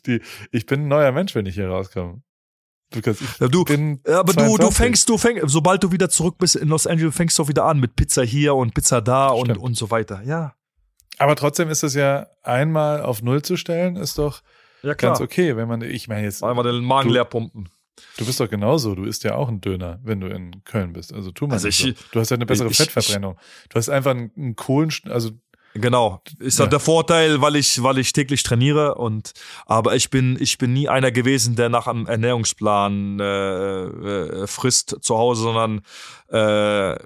[0.06, 2.22] die, ich bin ein neuer Mensch, wenn ich hier rauskomme.
[2.94, 6.38] Because ich ja, du, bin aber du, du fängst, du fängst, sobald du wieder zurück
[6.38, 9.58] bist in Los Angeles, fängst du wieder an mit Pizza hier und Pizza da und,
[9.58, 10.22] und so weiter.
[10.26, 10.56] Ja.
[11.18, 14.42] Aber trotzdem ist es ja einmal auf Null zu stellen, ist doch
[14.84, 16.44] ja, ganz okay, wenn man, ich meine jetzt.
[16.44, 17.70] Einmal den Magen leer pumpen.
[18.18, 18.96] Du bist doch genauso.
[18.96, 21.14] Du isst ja auch einen Döner, wenn du in Köln bist.
[21.14, 21.92] Also tu mal also ich, so.
[22.12, 23.38] Du hast ja eine bessere ich, Fettverbrennung.
[23.70, 25.32] Du hast einfach einen, Kohlen, also
[25.74, 26.68] Genau, ist ja.
[26.68, 29.32] der Vorteil, weil ich, weil ich täglich trainiere und
[29.66, 34.98] aber ich bin, ich bin nie einer gewesen, der nach einem Ernährungsplan äh, äh, frisst
[35.00, 35.82] zu Hause, sondern
[36.28, 37.02] äh,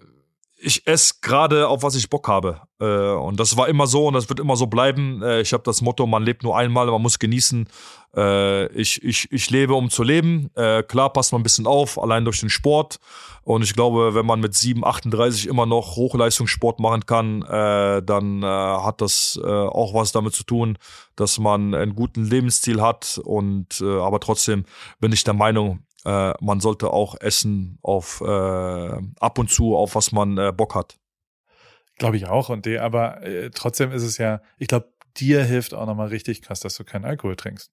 [0.65, 2.61] ich esse gerade auf was ich Bock habe.
[2.79, 5.21] Äh, und das war immer so und das wird immer so bleiben.
[5.21, 7.69] Äh, ich habe das Motto, man lebt nur einmal, man muss genießen.
[8.15, 10.49] Äh, ich, ich, ich lebe, um zu leben.
[10.55, 12.99] Äh, klar passt man ein bisschen auf, allein durch den Sport.
[13.43, 18.41] Und ich glaube, wenn man mit 7, 38 immer noch Hochleistungssport machen kann, äh, dann
[18.41, 20.79] äh, hat das auch was damit zu tun,
[21.15, 23.21] dass man einen guten Lebensstil hat.
[23.23, 24.65] Und aber trotzdem
[24.99, 28.25] bin ich der Meinung, äh, man sollte auch essen auf äh,
[29.19, 30.97] ab und zu, auf was man äh, Bock hat.
[31.97, 32.49] Glaube ich auch.
[32.49, 36.41] Und die, aber äh, trotzdem ist es ja, ich glaube, dir hilft auch nochmal richtig
[36.41, 37.71] krass, dass du keinen Alkohol trinkst.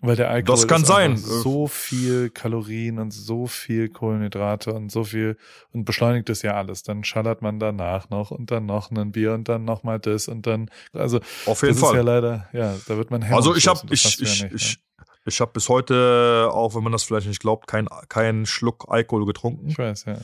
[0.00, 1.16] Weil der Alkohol das kann sein.
[1.16, 5.38] so viel Kalorien und so viel Kohlenhydrate und so viel
[5.72, 6.82] und beschleunigt es ja alles.
[6.82, 10.28] Dann schallert man danach noch und dann noch ein Bier und dann noch mal das
[10.28, 11.90] und dann also auf jeden das Fall.
[11.92, 14.78] ist ja leider ja da wird man Also ich habe ich ich, ja nicht, ich,
[15.24, 19.26] ich habe bis heute, auch wenn man das vielleicht nicht glaubt, keinen kein Schluck Alkohol
[19.26, 19.68] getrunken.
[19.68, 20.16] Ich weiß, ja.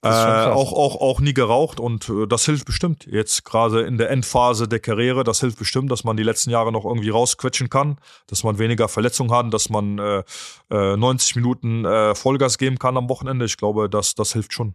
[0.00, 3.06] Äh, auch, auch, auch nie geraucht und äh, das hilft bestimmt.
[3.06, 6.70] Jetzt gerade in der Endphase der Karriere, das hilft bestimmt, dass man die letzten Jahre
[6.70, 7.96] noch irgendwie rausquetschen kann,
[8.28, 10.22] dass man weniger Verletzungen hat, dass man äh,
[10.70, 13.44] äh, 90 Minuten äh, Vollgas geben kann am Wochenende.
[13.44, 14.74] Ich glaube, das, das hilft schon.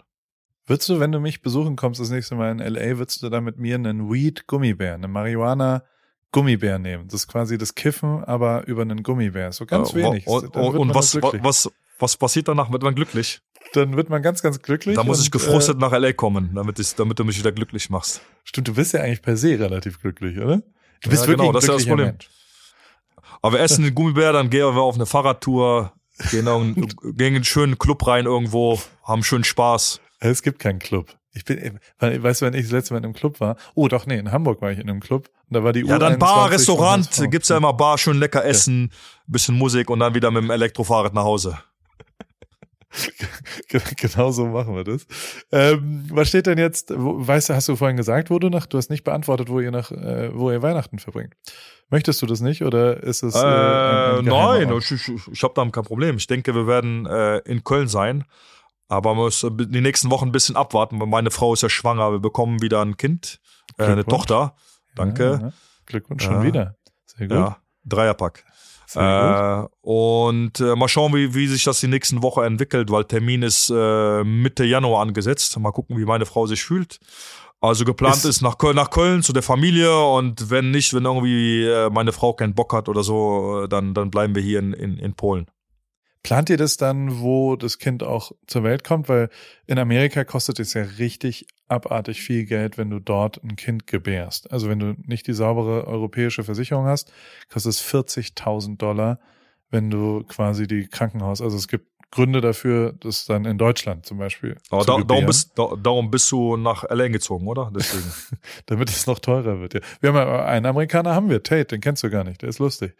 [0.65, 3.39] Würdest du, wenn du mich besuchen kommst das nächste Mal in LA, würdest du da
[3.39, 5.07] mit mir einen Weed-Gummibär, eine
[6.33, 7.07] Marihuana-Gummibär nehmen?
[7.07, 9.51] Das ist quasi das Kiffen, aber über einen Gummibär.
[9.51, 10.25] So ganz Äh, wenig.
[10.25, 12.71] Wird und was, was, was passiert danach?
[12.71, 13.41] Wird man glücklich?
[13.73, 14.95] Dann wird man ganz, ganz glücklich.
[14.95, 17.89] Da muss ich gefrustet Äh, nach LA kommen, damit, ich, damit du mich wieder glücklich
[17.89, 18.21] machst.
[18.43, 20.61] stimmt, du bist ja eigentlich per se relativ glücklich, oder?
[21.01, 22.07] Du bist Ja, wirklich genau, ein das ist ja das Problem.
[22.07, 22.29] Mensch.
[23.41, 25.93] Aber wir essen den Gummibär, dann gehen wir auf eine Fahrradtour,
[26.31, 26.47] gehen
[27.17, 29.99] in einen schönen Club rein irgendwo, haben schönen Spaß.
[30.19, 31.13] Es gibt keinen Club.
[31.35, 33.55] Ich bin, weil, weißt du, wenn ich das letzte Mal in einem Club war?
[33.73, 35.29] Oh, doch, nee, in Hamburg war ich in einem Club.
[35.49, 38.45] Und da war die Ja, dann U21 Bar, Restaurant, gibt's ja immer Bar, schön lecker
[38.45, 38.91] essen,
[39.25, 41.57] bisschen Musik und dann wieder mit dem Elektrofahrrad nach Hause.
[43.69, 45.07] Ge- Genau so machen wir das.
[45.51, 46.93] Ähm, was steht denn jetzt?
[46.95, 48.67] Wo, weißt du, hast du vorhin gesagt, wo du nach?
[48.67, 51.33] Du hast nicht beantwortet, wo ihr nach, äh, wo ihr Weihnachten verbringt.
[51.89, 53.33] Möchtest du das nicht oder ist es?
[53.33, 54.91] Äh, ein- ein geheimer nein, Ort?
[54.91, 56.17] ich, ich, ich habe da kein Problem.
[56.17, 58.25] Ich denke, wir werden äh, in Köln sein.
[58.89, 62.11] Aber man muss die nächsten Wochen ein bisschen abwarten, weil meine Frau ist ja schwanger.
[62.11, 63.39] Wir bekommen wieder ein Kind,
[63.77, 64.05] äh, eine.
[64.05, 64.55] Tochter.
[64.95, 65.23] Danke.
[65.41, 65.53] Ja, ja.
[65.85, 66.43] Glückwunsch schon Ja.
[66.43, 66.75] wieder.
[67.05, 67.37] Sehr gut.
[67.37, 68.45] Ja, Dreierpack.
[68.87, 69.71] Sehr gut.
[69.71, 73.41] Äh, und äh, mal schauen, wie, wie sich das die nächsten Woche entwickelt, weil Termin
[73.41, 75.57] ist äh, Mitte Januar angesetzt.
[75.59, 76.99] Mal gucken, wie meine Frau sich fühlt.
[77.61, 81.05] Also geplant Ist- ist, nach, Köln, nach Köln zu der Familie und wenn nicht, wenn
[81.05, 84.59] irgendwie äh, meine Frau keinen Bock hat oder so, äh, dann, dann bleiben wir hier
[84.59, 85.47] in, in, in Polen.
[86.23, 89.09] Plant ihr das dann, wo das Kind auch zur Welt kommt?
[89.09, 89.29] Weil
[89.67, 94.51] in Amerika kostet es ja richtig abartig viel Geld, wenn du dort ein Kind gebärst.
[94.51, 97.11] Also wenn du nicht die saubere europäische Versicherung hast,
[97.51, 99.19] kostet es 40.000 Dollar,
[99.69, 104.19] wenn du quasi die Krankenhaus, also es gibt Gründe dafür, das dann in Deutschland zum
[104.19, 107.71] Beispiel Aber zu darum, bist, da, darum bist du nach LA gezogen, oder?
[107.75, 108.05] Deswegen.
[108.67, 109.73] damit es noch teurer wird.
[109.73, 109.79] Ja.
[109.99, 112.59] Wir haben ja, einen Amerikaner haben wir, Tate, den kennst du gar nicht, der ist
[112.59, 112.95] lustig.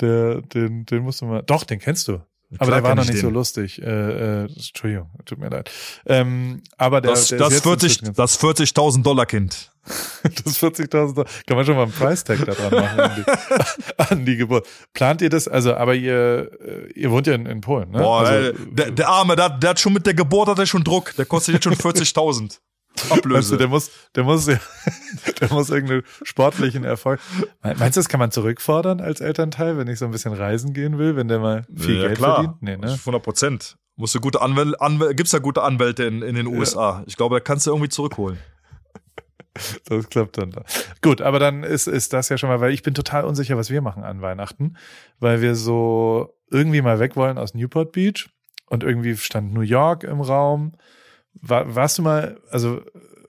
[0.00, 2.22] Der, den, den musst du mal, doch, den kennst du.
[2.58, 3.34] Aber der war noch ich nicht so den.
[3.34, 3.80] lustig.
[3.82, 5.70] Äh, äh, Entschuldigung, tut mir leid.
[6.06, 9.70] Ähm, aber der, Das, der das ist jetzt 40 inzwischen das 40.000 Dollar Kind.
[10.22, 11.26] das 40.000 Dollar.
[11.46, 14.66] Kann man schon mal einen Preistag da dran machen an die, an die Geburt.
[14.94, 15.46] Plant ihr das?
[15.48, 17.98] Also, aber ihr, äh, ihr wohnt ja in, in Polen, ne?
[17.98, 20.84] Boah, also, der, der Arme, der, der hat schon mit der Geburt hat er schon
[20.84, 21.14] Druck.
[21.16, 22.58] Der kostet jetzt schon 40.000.
[22.94, 23.56] Weißt du, Ablöse.
[23.56, 24.58] der muss, der muss, ja,
[25.40, 27.20] der muss irgendeinen sportlichen Erfolg.
[27.62, 30.98] Meinst du, das kann man zurückfordern als Elternteil, wenn ich so ein bisschen reisen gehen
[30.98, 32.34] will, wenn der mal viel ja, Geld klar.
[32.36, 32.62] verdient?
[32.62, 32.92] Nee, ne?
[32.92, 33.76] 100 Prozent.
[33.96, 37.04] Musst du gute Anwälte, Anwäl gibt's ja gute Anwälte in, in den USA.
[37.06, 38.38] Ich glaube, da kannst du irgendwie zurückholen.
[39.84, 40.64] Das klappt dann da.
[41.00, 43.70] Gut, aber dann ist, ist das ja schon mal, weil ich bin total unsicher, was
[43.70, 44.76] wir machen an Weihnachten,
[45.20, 48.28] weil wir so irgendwie mal weg wollen aus Newport Beach
[48.66, 50.72] und irgendwie stand New York im Raum.
[51.40, 52.80] War, warst du mal, also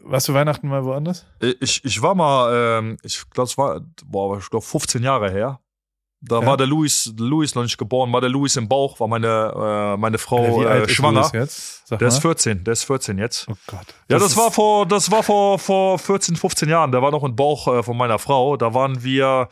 [0.02, 1.26] warst du Weihnachten mal woanders?
[1.60, 5.60] Ich, ich war mal, ähm, ich glaube, es war, boah, ich glaube 15 Jahre her.
[6.22, 6.46] Da Ja.
[6.48, 9.28] war der Louis, Louis noch nicht geboren, war der Louis im Bauch, war meine,
[9.96, 11.22] äh, meine Frau Wie alt äh, ist schwanger.
[11.22, 11.88] Louis jetzt?
[11.88, 12.14] Sag Der mal.
[12.16, 13.48] ist 14, der ist 14 jetzt.
[13.50, 13.86] Oh Gott.
[14.10, 16.92] Ja, das, ist- war vor, das war vor, vor 14, 15 Jahren.
[16.92, 18.58] Der war noch im Bauch äh, von meiner Frau.
[18.58, 19.50] Da waren wir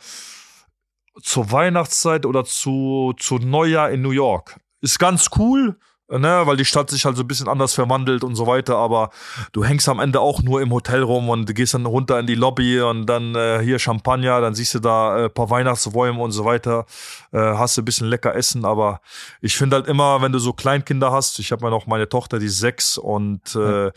[1.22, 4.58] zur Weihnachtszeit oder zu, zu Neujahr in New York.
[4.80, 5.78] Ist ganz cool,
[6.18, 9.10] ne, weil die Stadt sich halt so ein bisschen anders verwandelt und so weiter, aber
[9.52, 12.34] du hängst am Ende auch nur im Hotel rum und gehst dann runter in die
[12.34, 16.44] Lobby und dann äh, hier Champagner, dann siehst du da äh, paar Weihnachtsbäume und so
[16.44, 16.86] weiter,
[17.32, 19.00] äh, hast du ein bisschen lecker Essen, aber
[19.40, 22.38] ich finde halt immer, wenn du so Kleinkinder hast, ich habe ja noch meine Tochter,
[22.38, 23.90] die ist sechs und äh,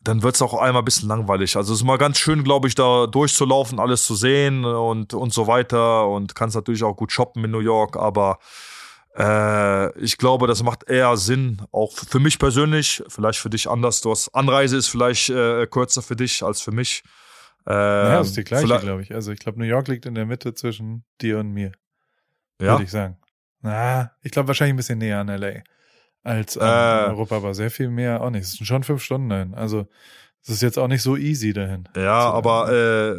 [0.00, 1.56] dann wird's auch einmal ein bisschen langweilig.
[1.56, 5.32] Also es ist mal ganz schön, glaube ich, da durchzulaufen, alles zu sehen und, und
[5.32, 8.38] so weiter und kannst natürlich auch gut shoppen in New York, aber
[9.98, 14.00] ich glaube, das macht eher Sinn, auch für mich persönlich, vielleicht für dich anders.
[14.00, 17.02] Du hast Anreise ist vielleicht äh, kürzer für dich als für mich.
[17.66, 19.12] Äh, Ja, das ist die gleiche, glaube ich.
[19.14, 21.72] Also ich glaube, New York liegt in der Mitte zwischen dir und mir,
[22.60, 23.16] Ja, würde ich sagen.
[23.60, 25.62] Na, ich glaube wahrscheinlich ein bisschen näher an LA
[26.22, 26.60] als Äh.
[26.60, 28.44] Europa, aber sehr viel mehr auch nicht.
[28.44, 29.54] Es sind schon fünf Stunden dahin.
[29.54, 29.88] Also
[30.42, 31.88] es ist jetzt auch nicht so easy dahin.
[31.96, 33.16] Ja, aber äh,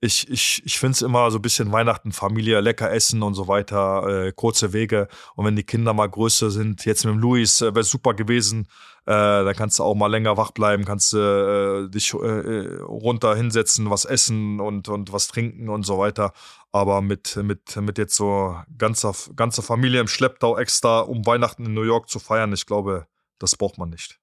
[0.00, 3.48] ich, ich, ich finde es immer so ein bisschen Weihnachten, Familie, lecker essen und so
[3.48, 5.08] weiter, äh, kurze Wege.
[5.34, 8.68] Und wenn die Kinder mal größer sind, jetzt mit dem Luis, äh, wäre super gewesen.
[9.06, 13.34] Äh, dann kannst du auch mal länger wach bleiben, kannst du äh, dich äh, runter
[13.34, 16.32] hinsetzen, was essen und, und was trinken und so weiter.
[16.70, 21.74] Aber mit, mit, mit jetzt so ganzer, ganzer Familie im Schlepptau extra, um Weihnachten in
[21.74, 23.06] New York zu feiern, ich glaube,
[23.38, 24.20] das braucht man nicht.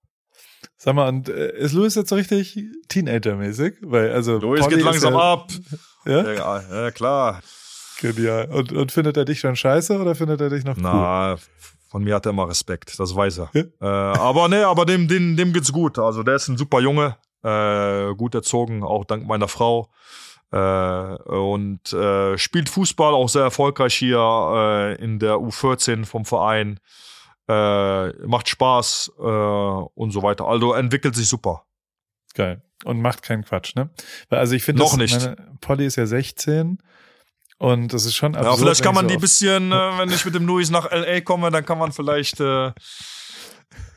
[0.86, 2.60] Sag mal, und äh, ist Louis jetzt so richtig
[2.90, 3.78] Teenager-mäßig?
[3.82, 4.38] Weil, also.
[4.38, 5.48] Louis Polly geht langsam ja, ab.
[6.08, 6.32] Ja?
[6.32, 7.42] Ja, ja, klar.
[8.00, 8.48] Genial.
[8.52, 10.84] Und, und findet er dich schon scheiße oder findet er dich noch cool?
[10.84, 11.38] Na,
[11.90, 13.50] von mir hat er immer Respekt, das weiß er.
[13.56, 15.98] Äh, aber nee, aber dem, dem, dem geht's gut.
[15.98, 19.90] Also der ist ein super Junge, äh, gut erzogen, auch dank meiner Frau.
[20.52, 26.80] Äh, und äh, spielt Fußball auch sehr erfolgreich hier äh, in der U14 vom Verein.
[27.48, 30.46] Äh, macht Spaß äh, und so weiter.
[30.46, 31.66] Also entwickelt sich super.
[32.34, 32.62] Geil.
[32.84, 33.90] Und macht keinen Quatsch, ne?
[34.30, 35.20] Also ich finde, noch nicht.
[35.20, 36.80] Meine, Polly ist ja 16
[37.58, 38.58] und das ist schon absurd.
[38.58, 41.22] Ja, vielleicht kann man so die bisschen, äh, wenn ich mit dem Luis nach LA
[41.22, 42.72] komme, dann kann man vielleicht äh,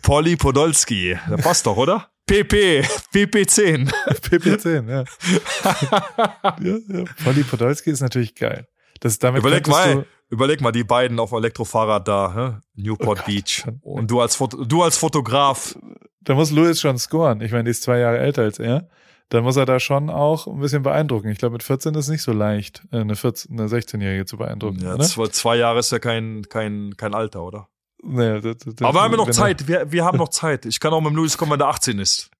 [0.03, 1.18] Polly Podolski.
[1.28, 2.11] Der passt doch, oder?
[2.26, 2.82] PP,
[3.14, 3.90] PP10.
[4.09, 5.05] PP10, ja.
[6.61, 7.05] ja, ja.
[7.24, 8.68] Polly Podolski ist natürlich geil.
[9.01, 12.61] Das, damit überleg mal, überleg mal die beiden auf Elektrofahrrad da, hä?
[12.74, 13.64] Newport oh Beach.
[13.83, 15.79] Und du als, Foto, du als Fotograf.
[16.20, 17.41] Da muss Louis schon scoren.
[17.41, 18.89] Ich meine, die ist zwei Jahre älter als er.
[19.31, 21.29] Dann muss er da schon auch ein bisschen beeindrucken.
[21.29, 24.39] Ich glaube, mit 14 ist es nicht so leicht, äh, eine, 14, eine 16-Jährige zu
[24.39, 24.81] beeindrucken.
[24.83, 27.68] Ja, zwei, zwei Jahre ist ja kein, kein, kein Alter, oder?
[28.03, 29.68] Nee, das, das, Aber haben wir noch Zeit.
[29.68, 30.64] Wir, wir haben noch Zeit.
[30.64, 32.31] Ich kann auch mit dem Louis kommen, wenn der 18 ist.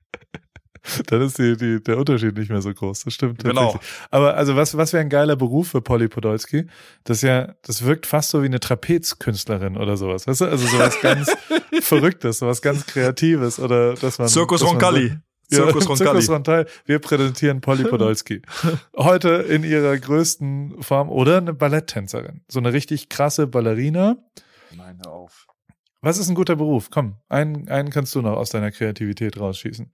[1.07, 3.05] Dann ist die, die, der Unterschied nicht mehr so groß.
[3.05, 3.79] Das stimmt Genau.
[4.11, 6.66] Aber also was, was wäre ein geiler Beruf für Polly Podolski?
[7.05, 10.26] Das ja, das wirkt fast so wie eine Trapezkünstlerin oder sowas.
[10.26, 10.47] Weißt du?
[10.47, 11.33] Also sowas ganz
[11.81, 14.29] Verrücktes, sowas ganz Kreatives oder dass man.
[14.29, 15.16] Circus Roncalli.
[15.51, 16.22] Circus ja, Roncalli.
[16.22, 16.64] Circus Roncalli.
[16.85, 18.43] Wir präsentieren Polly Podolski.
[18.97, 22.43] Heute in ihrer größten Form oder eine Balletttänzerin.
[22.49, 24.16] So eine richtig krasse Ballerina.
[24.76, 25.47] Nein, hör auf.
[26.01, 26.91] Was ist ein guter Beruf?
[26.91, 29.91] Komm, einen, einen kannst du noch aus deiner Kreativität rausschießen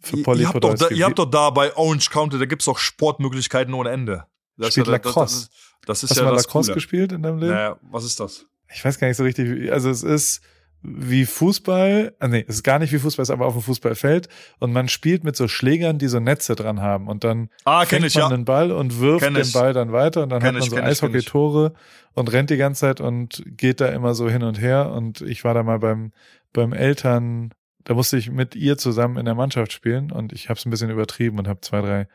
[0.00, 2.66] für Polly ihr, habt doch da, ihr habt doch da bei Orange County, da gibt's
[2.66, 4.24] doch Sportmöglichkeiten ohne Ende.
[4.56, 5.48] Das Spielt ja, Lacrosse.
[5.48, 5.50] Das,
[5.86, 6.74] das, ist Hast ja du mal das Lacrosse Coole.
[6.74, 7.52] gespielt in deinem Leben?
[7.52, 8.46] Naja, was ist das?
[8.72, 9.70] Ich weiß gar nicht so richtig.
[9.70, 10.40] Also es ist
[10.82, 13.62] wie Fußball, ah, nee, es ist gar nicht wie Fußball, es ist aber auf dem
[13.62, 14.28] Fußballfeld
[14.60, 18.04] und man spielt mit so Schlägern, die so Netze dran haben und dann ah, fängt
[18.04, 18.36] ich, man ja.
[18.36, 19.52] den Ball und wirft kenn den ich.
[19.52, 21.72] Ball dann weiter und dann kenn hat man ich, so Eishockey-Tore
[22.14, 25.44] und rennt die ganze Zeit und geht da immer so hin und her und ich
[25.44, 26.12] war da mal beim
[26.52, 27.50] beim Eltern
[27.86, 30.70] da musste ich mit ihr zusammen in der Mannschaft spielen und ich habe es ein
[30.70, 32.08] bisschen übertrieben und habe zwei, drei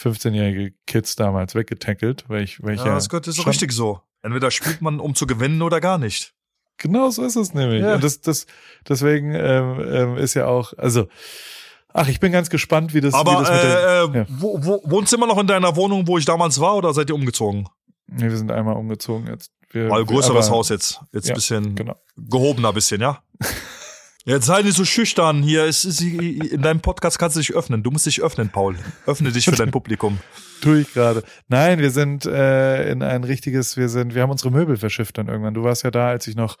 [0.00, 4.00] 15-jährige Kids damals weggetackelt, weil ich, weil ich ja, ja das gehört so richtig so.
[4.22, 6.32] Entweder spielt man, um zu gewinnen oder gar nicht.
[6.78, 7.82] Genau so ist es nämlich.
[7.82, 7.96] Ja.
[7.96, 8.46] Und das, das,
[8.88, 11.08] deswegen ähm, ähm, ist ja auch, also,
[11.92, 14.26] ach, ich bin ganz gespannt, wie das, Aber wie das mit der, äh, äh, ja.
[14.30, 17.10] wo, wo, wohnst du immer noch in deiner Wohnung, wo ich damals war, oder seid
[17.10, 17.68] ihr umgezogen?
[18.06, 19.52] Nee, wir sind einmal umgezogen jetzt.
[19.70, 21.00] Wir, Mal größeres aber- Haus jetzt.
[21.12, 21.96] Jetzt Ja, ein bisschen genau.
[22.16, 23.22] gehobener bisschen, ja?
[24.24, 25.42] Jetzt sei nicht so schüchtern.
[25.42, 27.82] Hier in deinem Podcast kannst du dich öffnen.
[27.82, 28.76] Du musst dich öffnen, Paul.
[29.06, 30.20] Öffne dich für dein Publikum.
[30.62, 31.24] Tue ich gerade.
[31.48, 35.26] Nein, wir sind äh, in ein richtiges, wir sind, wir haben unsere Möbel verschifft dann
[35.26, 35.54] irgendwann.
[35.54, 36.56] Du warst ja da, als ich noch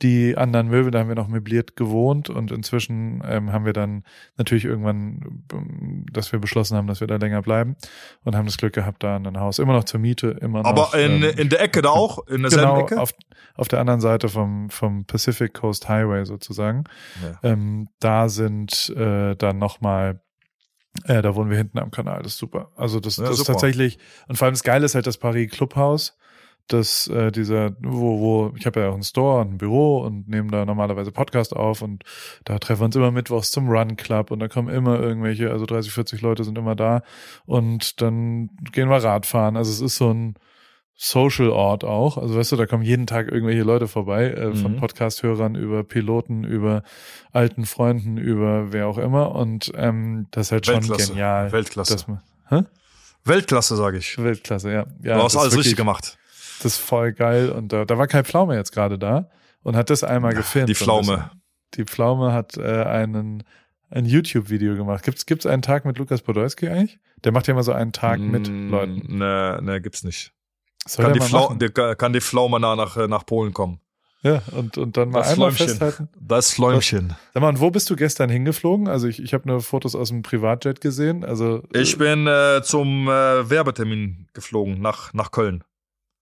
[0.00, 4.04] die anderen Möbel, da haben wir noch möbliert gewohnt und inzwischen ähm, haben wir dann
[4.38, 7.76] natürlich irgendwann, ähm, dass wir beschlossen haben, dass wir da länger bleiben
[8.24, 10.70] und haben das Glück gehabt, da in ein Haus immer noch zur Miete, immer noch.
[10.70, 12.26] Aber in, ähm, in der Ecke da auch?
[12.28, 12.98] In derselben genau, Ecke?
[12.98, 13.12] auf,
[13.54, 16.84] auf der anderen Seite vom, vom Pacific Coast Highway sozusagen.
[17.22, 17.50] Ja.
[17.50, 20.22] Ähm, da sind äh, dann nochmal,
[21.04, 22.70] äh, da wohnen wir hinten am Kanal, das ist super.
[22.76, 25.50] Also das, Ja, das ist tatsächlich, und vor allem das Geile ist halt das Paris
[25.50, 26.16] Clubhaus,
[26.68, 30.28] das äh, dieser, wo, wo, ich habe ja auch einen Store und ein Büro und
[30.28, 32.04] nehmen da normalerweise Podcast auf und
[32.44, 35.66] da treffen wir uns immer mittwochs zum Run Club und da kommen immer irgendwelche, also
[35.66, 37.02] 30, 40 Leute sind immer da
[37.46, 39.56] und dann gehen wir Radfahren.
[39.56, 40.34] Also es ist so ein
[41.04, 42.16] Social-Ort auch.
[42.16, 44.76] Also weißt du, da kommen jeden Tag irgendwelche Leute vorbei, äh, von Mhm.
[44.76, 46.84] Podcast-Hörern über Piloten, über
[47.32, 49.34] alten Freunden, über wer auch immer.
[49.34, 51.08] Und ähm, das ist halt schon Weltklasse.
[51.12, 51.50] genial.
[51.50, 51.92] Weltklasse.
[51.94, 52.62] Dass man, hä?
[53.24, 54.16] Weltklasse, sage ich.
[54.16, 54.86] Weltklasse, ja.
[55.02, 56.18] ja du hast alles richtig wirklich- gemacht.
[56.62, 57.50] Das ist voll geil.
[57.50, 59.28] Und da, da war Kai Pflaume jetzt gerade da
[59.64, 60.68] und hat das einmal gefilmt.
[60.68, 61.32] Die Pflaume.
[61.74, 63.42] Die Pflaume hat äh, einen
[63.90, 65.02] ein YouTube-Video gemacht.
[65.04, 66.98] Gibt's gibt's einen Tag mit Lukas Podolski eigentlich?
[67.24, 69.18] Der macht ja immer so einen Tag mit Mm, Leuten.
[69.18, 70.32] Ne, ne, gibt's nicht.
[70.86, 73.80] Soll Kann die, Flau der, kann die Pflaume nach, nach, nach Polen kommen.
[74.24, 75.68] Ja, und, und dann mal Das einmal Fläumchen.
[75.78, 76.08] festhalten.
[76.20, 77.14] Das Fläumchen.
[77.34, 78.86] Sag mal, und wo bist du gestern hingeflogen?
[78.88, 81.24] Also ich, ich habe nur Fotos aus dem Privatjet gesehen.
[81.24, 85.64] Also Ich äh, bin äh, zum äh, Werbetermin geflogen nach, nach Köln.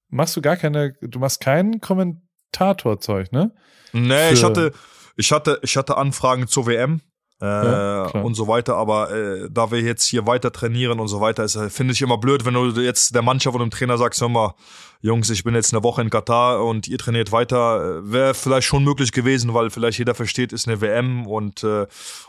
[0.08, 3.52] machst du gar keine, du machst kein Kommentatorzeug, ne?
[3.92, 4.72] Nee, ich Für- hatte,
[5.16, 7.00] ich hatte, ich hatte Anfragen zur WM
[7.40, 11.20] äh, Ja, und so weiter, aber äh, da wir jetzt hier weiter trainieren und so
[11.20, 13.98] weiter, ist, äh, finde ich immer blöd, wenn du jetzt der Mannschaft und dem Trainer
[13.98, 14.54] sagst, hör mal,
[15.02, 18.66] Jungs, ich bin jetzt eine Woche in Katar und ihr trainiert weiter, äh, wäre vielleicht
[18.66, 21.86] schon möglich gewesen, weil vielleicht jeder versteht, ist eine WM und äh,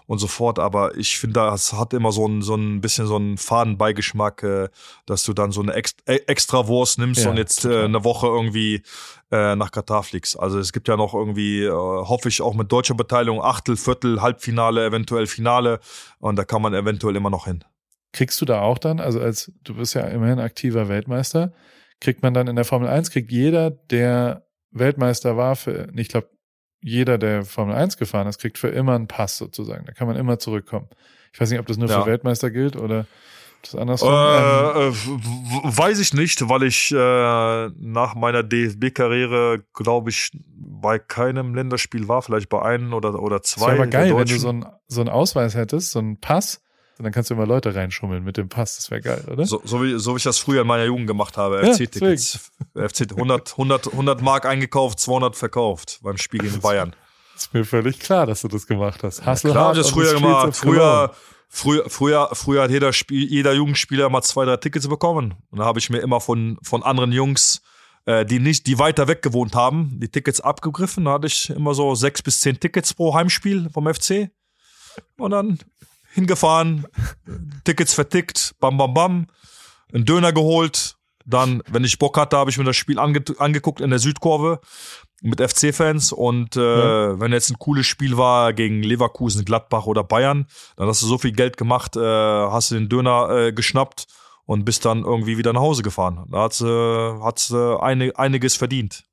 [0.08, 3.18] und so fort, aber ich finde, das hat immer so ein so ein bisschen so
[3.18, 4.70] einen Fadenbeigeschmack, äh,
[5.06, 8.06] dass du dann so eine Ex äh, extra Wurst nimmst Ja, und jetzt äh, eine
[8.06, 8.84] Woche irgendwie
[9.32, 10.40] äh, nach Katar fliegst.
[10.40, 14.22] Also es gibt ja noch irgendwie, äh, hoffe ich, auch mit deutscher Beteiligung Achtel, Viertel,
[14.22, 15.80] Halbfinale, eventuell Finale.
[16.20, 17.64] Und da kann man eventuell immer noch hin.
[18.14, 21.54] Kriegst du da auch dann, also als du bist ja immerhin aktiver Weltmeister,
[22.02, 26.30] kriegt man dann in der Formel 1, kriegt jeder, der Weltmeister war, für, ich glaube,
[26.82, 29.86] jeder, der Formel 1 gefahren ist, kriegt für immer einen Pass sozusagen.
[29.86, 30.90] Da kann man immer zurückkommen.
[31.32, 32.02] Ich weiß nicht, ob das nur ja.
[32.02, 33.06] für Weltmeister gilt oder
[33.62, 34.10] das andersrum.
[34.12, 34.94] Äh, äh,
[35.78, 42.24] weiß ich nicht, weil ich äh, nach meiner DFB-Karriere, glaube ich, bei keinem Länderspiel war,
[42.24, 43.62] vielleicht bei einem oder, oder zwei.
[43.62, 46.64] Das wäre aber geil, wenn du so einen so einen Ausweis hättest, so einen Pass,
[47.02, 48.76] und dann kannst du immer Leute reinschummeln mit dem Pass.
[48.76, 49.44] Das wäre geil, oder?
[49.44, 51.66] So, so, wie, so wie ich das früher in meiner Jugend gemacht habe.
[51.66, 52.52] Ja, FC-Tickets.
[52.76, 56.96] FC 100, 100, 100 Mark eingekauft, 200 verkauft beim Spiel gegen Bayern.
[57.36, 59.26] Ist mir völlig klar, dass du das gemacht hast.
[59.26, 60.56] Hast ja, klar, habe ich das früher gemacht.
[60.56, 61.16] Früher,
[61.50, 65.34] früher, früher, früher hat jeder, Spiel, jeder Jugendspieler mal zwei, drei Tickets bekommen.
[65.50, 67.64] Und da habe ich mir immer von, von anderen Jungs,
[68.06, 71.06] äh, die nicht, die weiter weg gewohnt haben, die Tickets abgegriffen.
[71.06, 74.30] Da hatte ich immer so sechs bis zehn Tickets pro Heimspiel vom FC.
[75.18, 75.58] Und dann
[76.12, 76.86] hingefahren,
[77.64, 79.28] Tickets vertickt, bam, bam, bam,
[79.94, 80.96] einen Döner geholt.
[81.26, 84.60] Dann, wenn ich Bock hatte, habe ich mir das Spiel ange angeguckt in der Südkurve
[85.22, 87.20] mit FC-Fans und äh, ja.
[87.20, 90.48] wenn jetzt ein cooles Spiel war gegen Leverkusen, Gladbach oder Bayern,
[90.78, 94.08] dann hast du so viel Geld gemacht, äh, hast du den Döner äh, geschnappt
[94.46, 96.26] und bist dann irgendwie wieder nach Hause gefahren.
[96.32, 99.04] Da hat's, äh, hat's äh, einiges verdient.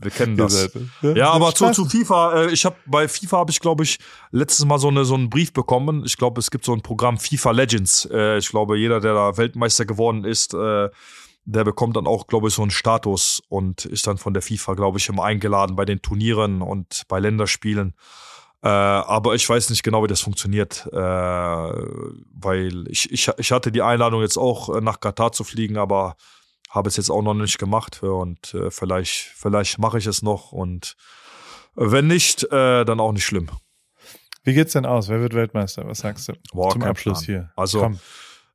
[0.00, 0.70] Wir kennen das.
[1.02, 3.98] Ja, ja aber zu, zu FIFA, äh, ich habe bei FIFA habe ich glaube ich
[4.30, 6.04] letztes Mal so eine so einen Brief bekommen.
[6.06, 8.08] Ich glaube, es gibt so ein Programm FIFA Legends.
[8.10, 10.88] Äh, ich glaube, jeder der da Weltmeister geworden ist, äh,
[11.44, 14.74] der bekommt dann auch, glaube ich, so einen Status und ist dann von der FIFA,
[14.74, 17.94] glaube ich, immer eingeladen bei den Turnieren und bei Länderspielen.
[18.62, 23.72] Äh, aber ich weiß nicht genau, wie das funktioniert, äh, weil ich, ich, ich hatte
[23.72, 26.16] die Einladung jetzt auch nach Katar zu fliegen, aber
[26.70, 30.52] habe es jetzt auch noch nicht gemacht und äh, vielleicht, vielleicht mache ich es noch
[30.52, 30.96] und
[31.74, 33.50] wenn nicht, äh, dann auch nicht schlimm.
[34.42, 35.08] Wie geht's denn aus?
[35.08, 35.86] Wer wird Weltmeister?
[35.86, 37.42] Was sagst du Boah, zum Abschluss Plan.
[37.42, 37.52] hier?
[37.56, 38.00] Also Komm.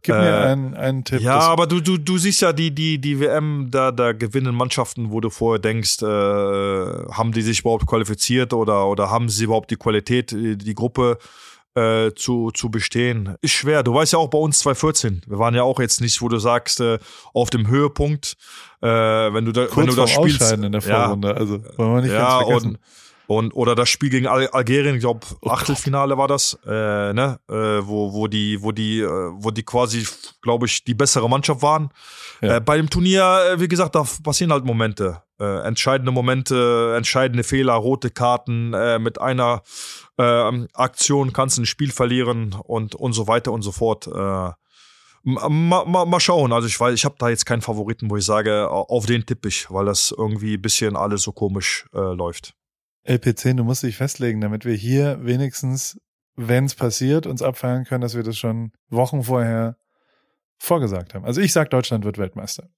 [0.02, 1.22] Gib mir äh, einen, einen Tipp.
[1.22, 5.12] Ja, aber du, du, du siehst ja die, die, die WM, da, da gewinnen Mannschaften,
[5.12, 9.72] wo du vorher denkst, äh, haben die sich überhaupt qualifiziert oder, oder haben sie überhaupt
[9.72, 11.18] die Qualität, die Gruppe
[11.76, 13.36] äh, zu, zu bestehen.
[13.42, 13.84] Ist schwer.
[13.84, 15.22] Du weißt ja auch bei uns 2014.
[15.28, 17.00] Wir waren ja auch jetzt nicht, wo du sagst, äh,
[17.34, 18.38] auf dem Höhepunkt,
[18.82, 20.42] äh, wenn du da, Kurz wenn du da spielst.
[20.42, 22.70] Ausscheiden in der Vorrunde, ja, also wollen wir nicht ja, ganz vergessen.
[22.70, 22.80] Und,
[23.28, 26.70] und oder das Spiel gegen Al Algerien, ich glaube Achtelfinale war das, äh,
[27.14, 30.08] ne, äh, wo wo die wo die äh, wo die quasi,
[30.42, 31.90] glaube ich, die bessere Mannschaft waren.
[32.42, 32.58] Ja.
[32.58, 37.44] Äh, bei dem Turnier, äh, wie gesagt, da passieren halt Momente, äh, entscheidende Momente, entscheidende
[37.44, 38.74] Fehler, rote Karten.
[38.74, 39.64] Äh, mit einer
[40.18, 44.08] äh, Aktion kannst ein Spiel verlieren und und so weiter und so fort.
[44.08, 44.52] Äh,
[45.28, 46.54] Mal, mal, mal schauen.
[46.54, 49.48] Also ich weiß, ich habe da jetzt keinen Favoriten, wo ich sage, auf den tippe
[49.48, 52.54] ich, weil das irgendwie ein bisschen alles so komisch äh, läuft.
[53.08, 56.00] LP10, du musst dich festlegen, damit wir hier wenigstens,
[56.36, 59.78] wenn es passiert, uns abfeiern können, dass wir das schon Wochen vorher
[60.60, 61.26] vorgesagt haben.
[61.26, 62.70] Also ich sag, Deutschland wird Weltmeister.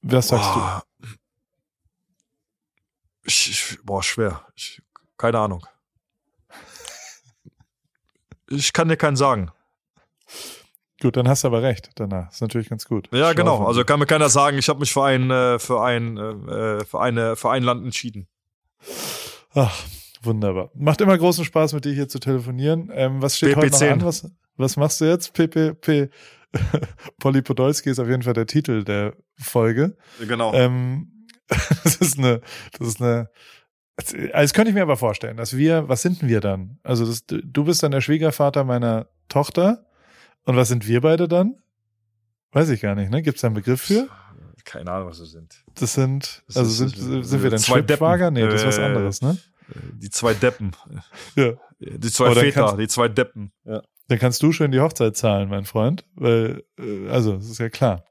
[0.00, 0.82] Was sagst boah.
[3.30, 4.44] Ich, boah, schwer.
[4.56, 4.82] Ich,
[5.16, 5.64] keine Ahnung.
[8.48, 9.52] Ich kann dir keinen sagen.
[11.00, 12.30] Gut, dann hast du aber recht danach.
[12.32, 13.08] Ist natürlich ganz gut.
[13.12, 13.66] Ja, Schau genau.
[13.66, 17.00] Also kann mir keiner sagen, ich habe mich für ein, äh, für ein, äh, für
[17.00, 18.26] eine, für ein Land entschieden.
[19.54, 19.82] Ach,
[20.22, 20.70] wunderbar.
[20.74, 22.90] Macht immer großen Spaß, mit dir hier zu telefonieren.
[22.92, 24.04] Ähm, was steht PP heute noch an?
[24.04, 25.32] Was, was machst du jetzt?
[25.32, 26.10] PPP.
[27.20, 29.96] Polly Podolski ist auf jeden Fall der Titel der Folge.
[30.18, 30.52] Genau.
[30.52, 31.19] Ähm,
[31.84, 32.40] das ist eine,
[32.78, 33.28] das ist eine,
[33.96, 36.78] also das könnte ich mir aber vorstellen, dass wir, was sind wir dann?
[36.82, 39.86] Also das, du bist dann der Schwiegervater meiner Tochter
[40.44, 41.56] und was sind wir beide dann?
[42.52, 43.22] Weiß ich gar nicht, ne?
[43.22, 44.08] Gibt es da einen Begriff für?
[44.64, 45.64] Keine Ahnung, was wir sind.
[45.74, 48.30] Das sind, das also sind, sind, sind wir dann Schwibschwager?
[48.30, 49.38] Nee, das ist was äh, anderes, ne?
[49.94, 50.72] Die zwei Deppen.
[51.36, 51.52] Ja.
[51.78, 53.52] Die zwei Väter, kannst, die zwei Deppen.
[53.64, 53.82] Ja.
[54.08, 56.04] Dann kannst du schön die Hochzeit zahlen, mein Freund.
[56.14, 58.04] Weil, äh, also, das ist ja klar.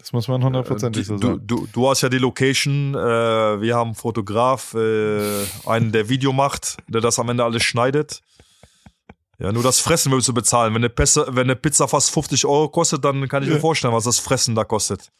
[0.00, 1.46] Das muss man hundertprozentig so sagen.
[1.46, 2.98] Du, du, du hast ja die Location, äh,
[3.60, 8.22] wir haben einen Fotograf, äh, einen, der Video macht, der das am Ende alles schneidet.
[9.38, 10.74] Ja, nur das Fressen willst du bezahlen.
[10.74, 13.92] Wenn eine, Pizza, wenn eine Pizza fast 50 Euro kostet, dann kann ich mir vorstellen,
[13.92, 15.12] was das Fressen da kostet.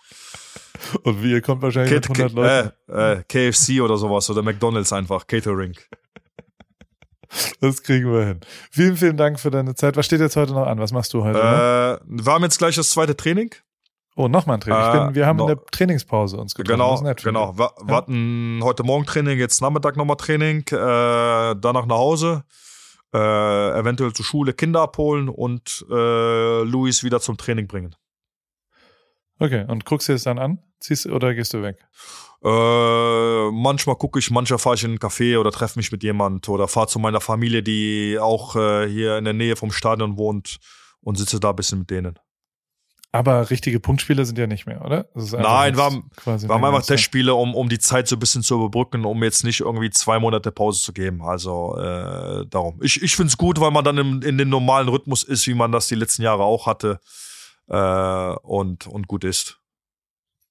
[1.02, 2.72] Und wie, ihr kommt wahrscheinlich Kate, mit 100 Leuten.
[2.88, 5.74] Äh, äh, KFC oder sowas oder McDonalds einfach, Catering.
[7.60, 8.40] Das kriegen wir hin.
[8.70, 9.96] Vielen, vielen Dank für deine Zeit.
[9.96, 10.80] Was steht jetzt heute noch an?
[10.80, 11.38] Was machst du heute?
[11.38, 13.54] Äh, wir haben jetzt gleich das zweite Training.
[14.20, 15.06] Oh, nochmal ein Training.
[15.06, 15.48] Bin, wir haben no.
[15.48, 17.06] in der Trainingspause uns getroffen.
[17.06, 17.56] Genau, genau.
[17.56, 17.94] Wir ja.
[17.94, 22.44] hatten heute Morgen Training, jetzt Nachmittag nochmal Training, äh, danach nach Hause
[23.14, 27.96] äh, eventuell zur Schule Kinder abholen und äh, Luis wieder zum Training bringen.
[29.38, 30.58] Okay, und guckst du es dann an?
[30.80, 31.78] Ziehst oder gehst du weg?
[32.44, 36.46] Äh, manchmal gucke ich, manchmal fahre ich in einen Café oder treffe mich mit jemand
[36.50, 40.58] oder fahre zu meiner Familie, die auch äh, hier in der Nähe vom Stadion wohnt
[41.00, 42.18] und sitze da ein bisschen mit denen.
[43.12, 45.08] Aber richtige Punktspiele sind ja nicht mehr, oder?
[45.14, 49.04] Nein, war, quasi waren einfach Testspiele, um, um die Zeit so ein bisschen zu überbrücken,
[49.04, 51.22] um jetzt nicht irgendwie zwei Monate Pause zu geben.
[51.22, 52.78] Also äh, darum.
[52.82, 55.54] Ich, ich finde es gut, weil man dann im, in den normalen Rhythmus ist, wie
[55.54, 57.00] man das die letzten Jahre auch hatte.
[57.68, 59.58] Äh, und, und gut ist.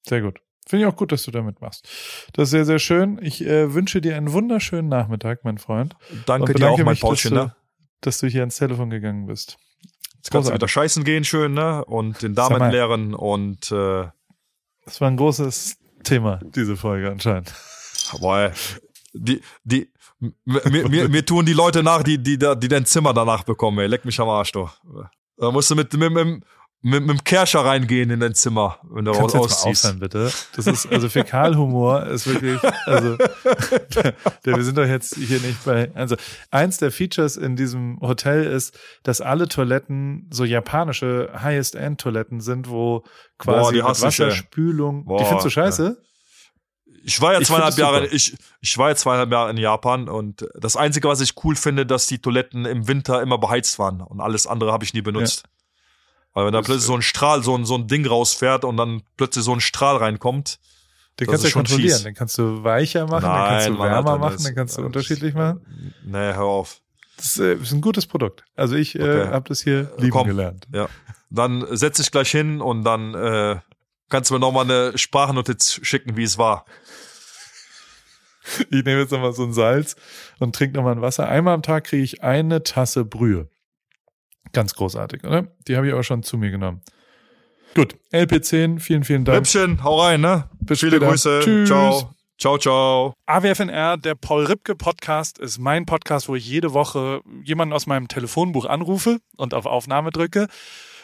[0.05, 0.41] Sehr gut.
[0.68, 1.88] Finde ich auch gut, dass du damit machst.
[2.34, 3.20] Das ist sehr, sehr schön.
[3.22, 5.95] Ich äh, wünsche dir einen wunderschönen Nachmittag, mein Freund.
[6.26, 7.55] Danke dir auch, mein Paulchen, dass, ne?
[8.01, 9.57] dass du hier ans Telefon gegangen bist.
[10.20, 11.84] Jetzt kannst du wieder scheißen gehen, schön, ne?
[11.86, 14.05] Und den Damen lehren und äh,
[14.84, 17.53] Das war ein großes Thema, diese Folge anscheinend.
[18.20, 18.51] Boah,
[19.13, 19.89] die, die,
[20.43, 23.88] mir, mir, mir tun die Leute nach, die, die, die dein Zimmer danach bekommen, ey.
[23.88, 24.70] Leck mich am Arsch, du.
[25.38, 26.43] Da musst du mit, mit, mit,
[26.82, 29.86] mit, mit dem Kerscher reingehen in dein Zimmer, wenn du Kannst raus ausziehst.
[29.86, 30.32] Aufhören, bitte.
[30.55, 34.13] Das ist, also Fäkalhumor ist wirklich, also, der,
[34.45, 36.15] der, wir sind doch jetzt hier nicht bei, also,
[36.51, 43.03] eins der Features in diesem Hotel ist, dass alle Toiletten so japanische Highest-End-Toiletten sind, wo
[43.38, 45.97] quasi Boah, Wasserspülung, Boah, die findest du scheiße?
[45.99, 46.05] Ja.
[47.03, 50.75] Ich war ja zweieinhalb Jahre, ich, ich war ja zweieinhalb Jahre in Japan und das
[50.75, 54.47] Einzige, was ich cool finde, dass die Toiletten im Winter immer beheizt waren und alles
[54.47, 55.43] andere habe ich nie benutzt.
[55.45, 55.59] Ja.
[56.39, 59.01] Weil wenn da plötzlich so ein Strahl, so ein, so ein Ding rausfährt und dann
[59.17, 60.57] plötzlich so ein Strahl reinkommt.
[61.19, 61.95] Den kannst du ja kontrollieren.
[61.97, 62.03] Fies.
[62.03, 64.85] Den kannst du weicher machen, Nein, den kannst du wärmer Alter, machen, den kannst du
[64.85, 65.93] unterschiedlich machen.
[66.05, 66.79] Nee, hör auf.
[67.17, 68.45] Das ist, äh, ist ein gutes Produkt.
[68.55, 69.21] Also ich äh, okay.
[69.23, 70.65] äh, habe das hier lieben Komm, gelernt.
[70.73, 70.87] Ja.
[71.29, 73.57] Dann setz dich gleich hin und dann äh,
[74.07, 76.63] kannst du mir nochmal eine Sprachnotiz schicken, wie es war.
[78.69, 79.97] Ich nehme jetzt nochmal so ein Salz
[80.39, 81.27] und trinke nochmal ein Wasser.
[81.27, 83.49] Einmal am Tag kriege ich eine Tasse Brühe.
[84.53, 85.47] Ganz großartig, oder?
[85.67, 86.81] Die habe ich aber schon zu mir genommen.
[87.75, 89.37] Gut, LP10, vielen, vielen Dank.
[89.37, 90.49] Rippchen, hau rein, ne?
[90.59, 91.11] Bis Viele später.
[91.11, 91.39] Grüße.
[91.43, 91.67] Tschüss.
[91.67, 92.15] Ciao.
[92.39, 93.13] Ciao, ciao.
[93.25, 98.07] AWFNR, der Paul Ripke Podcast, ist mein Podcast, wo ich jede Woche jemanden aus meinem
[98.07, 100.47] Telefonbuch anrufe und auf Aufnahme drücke.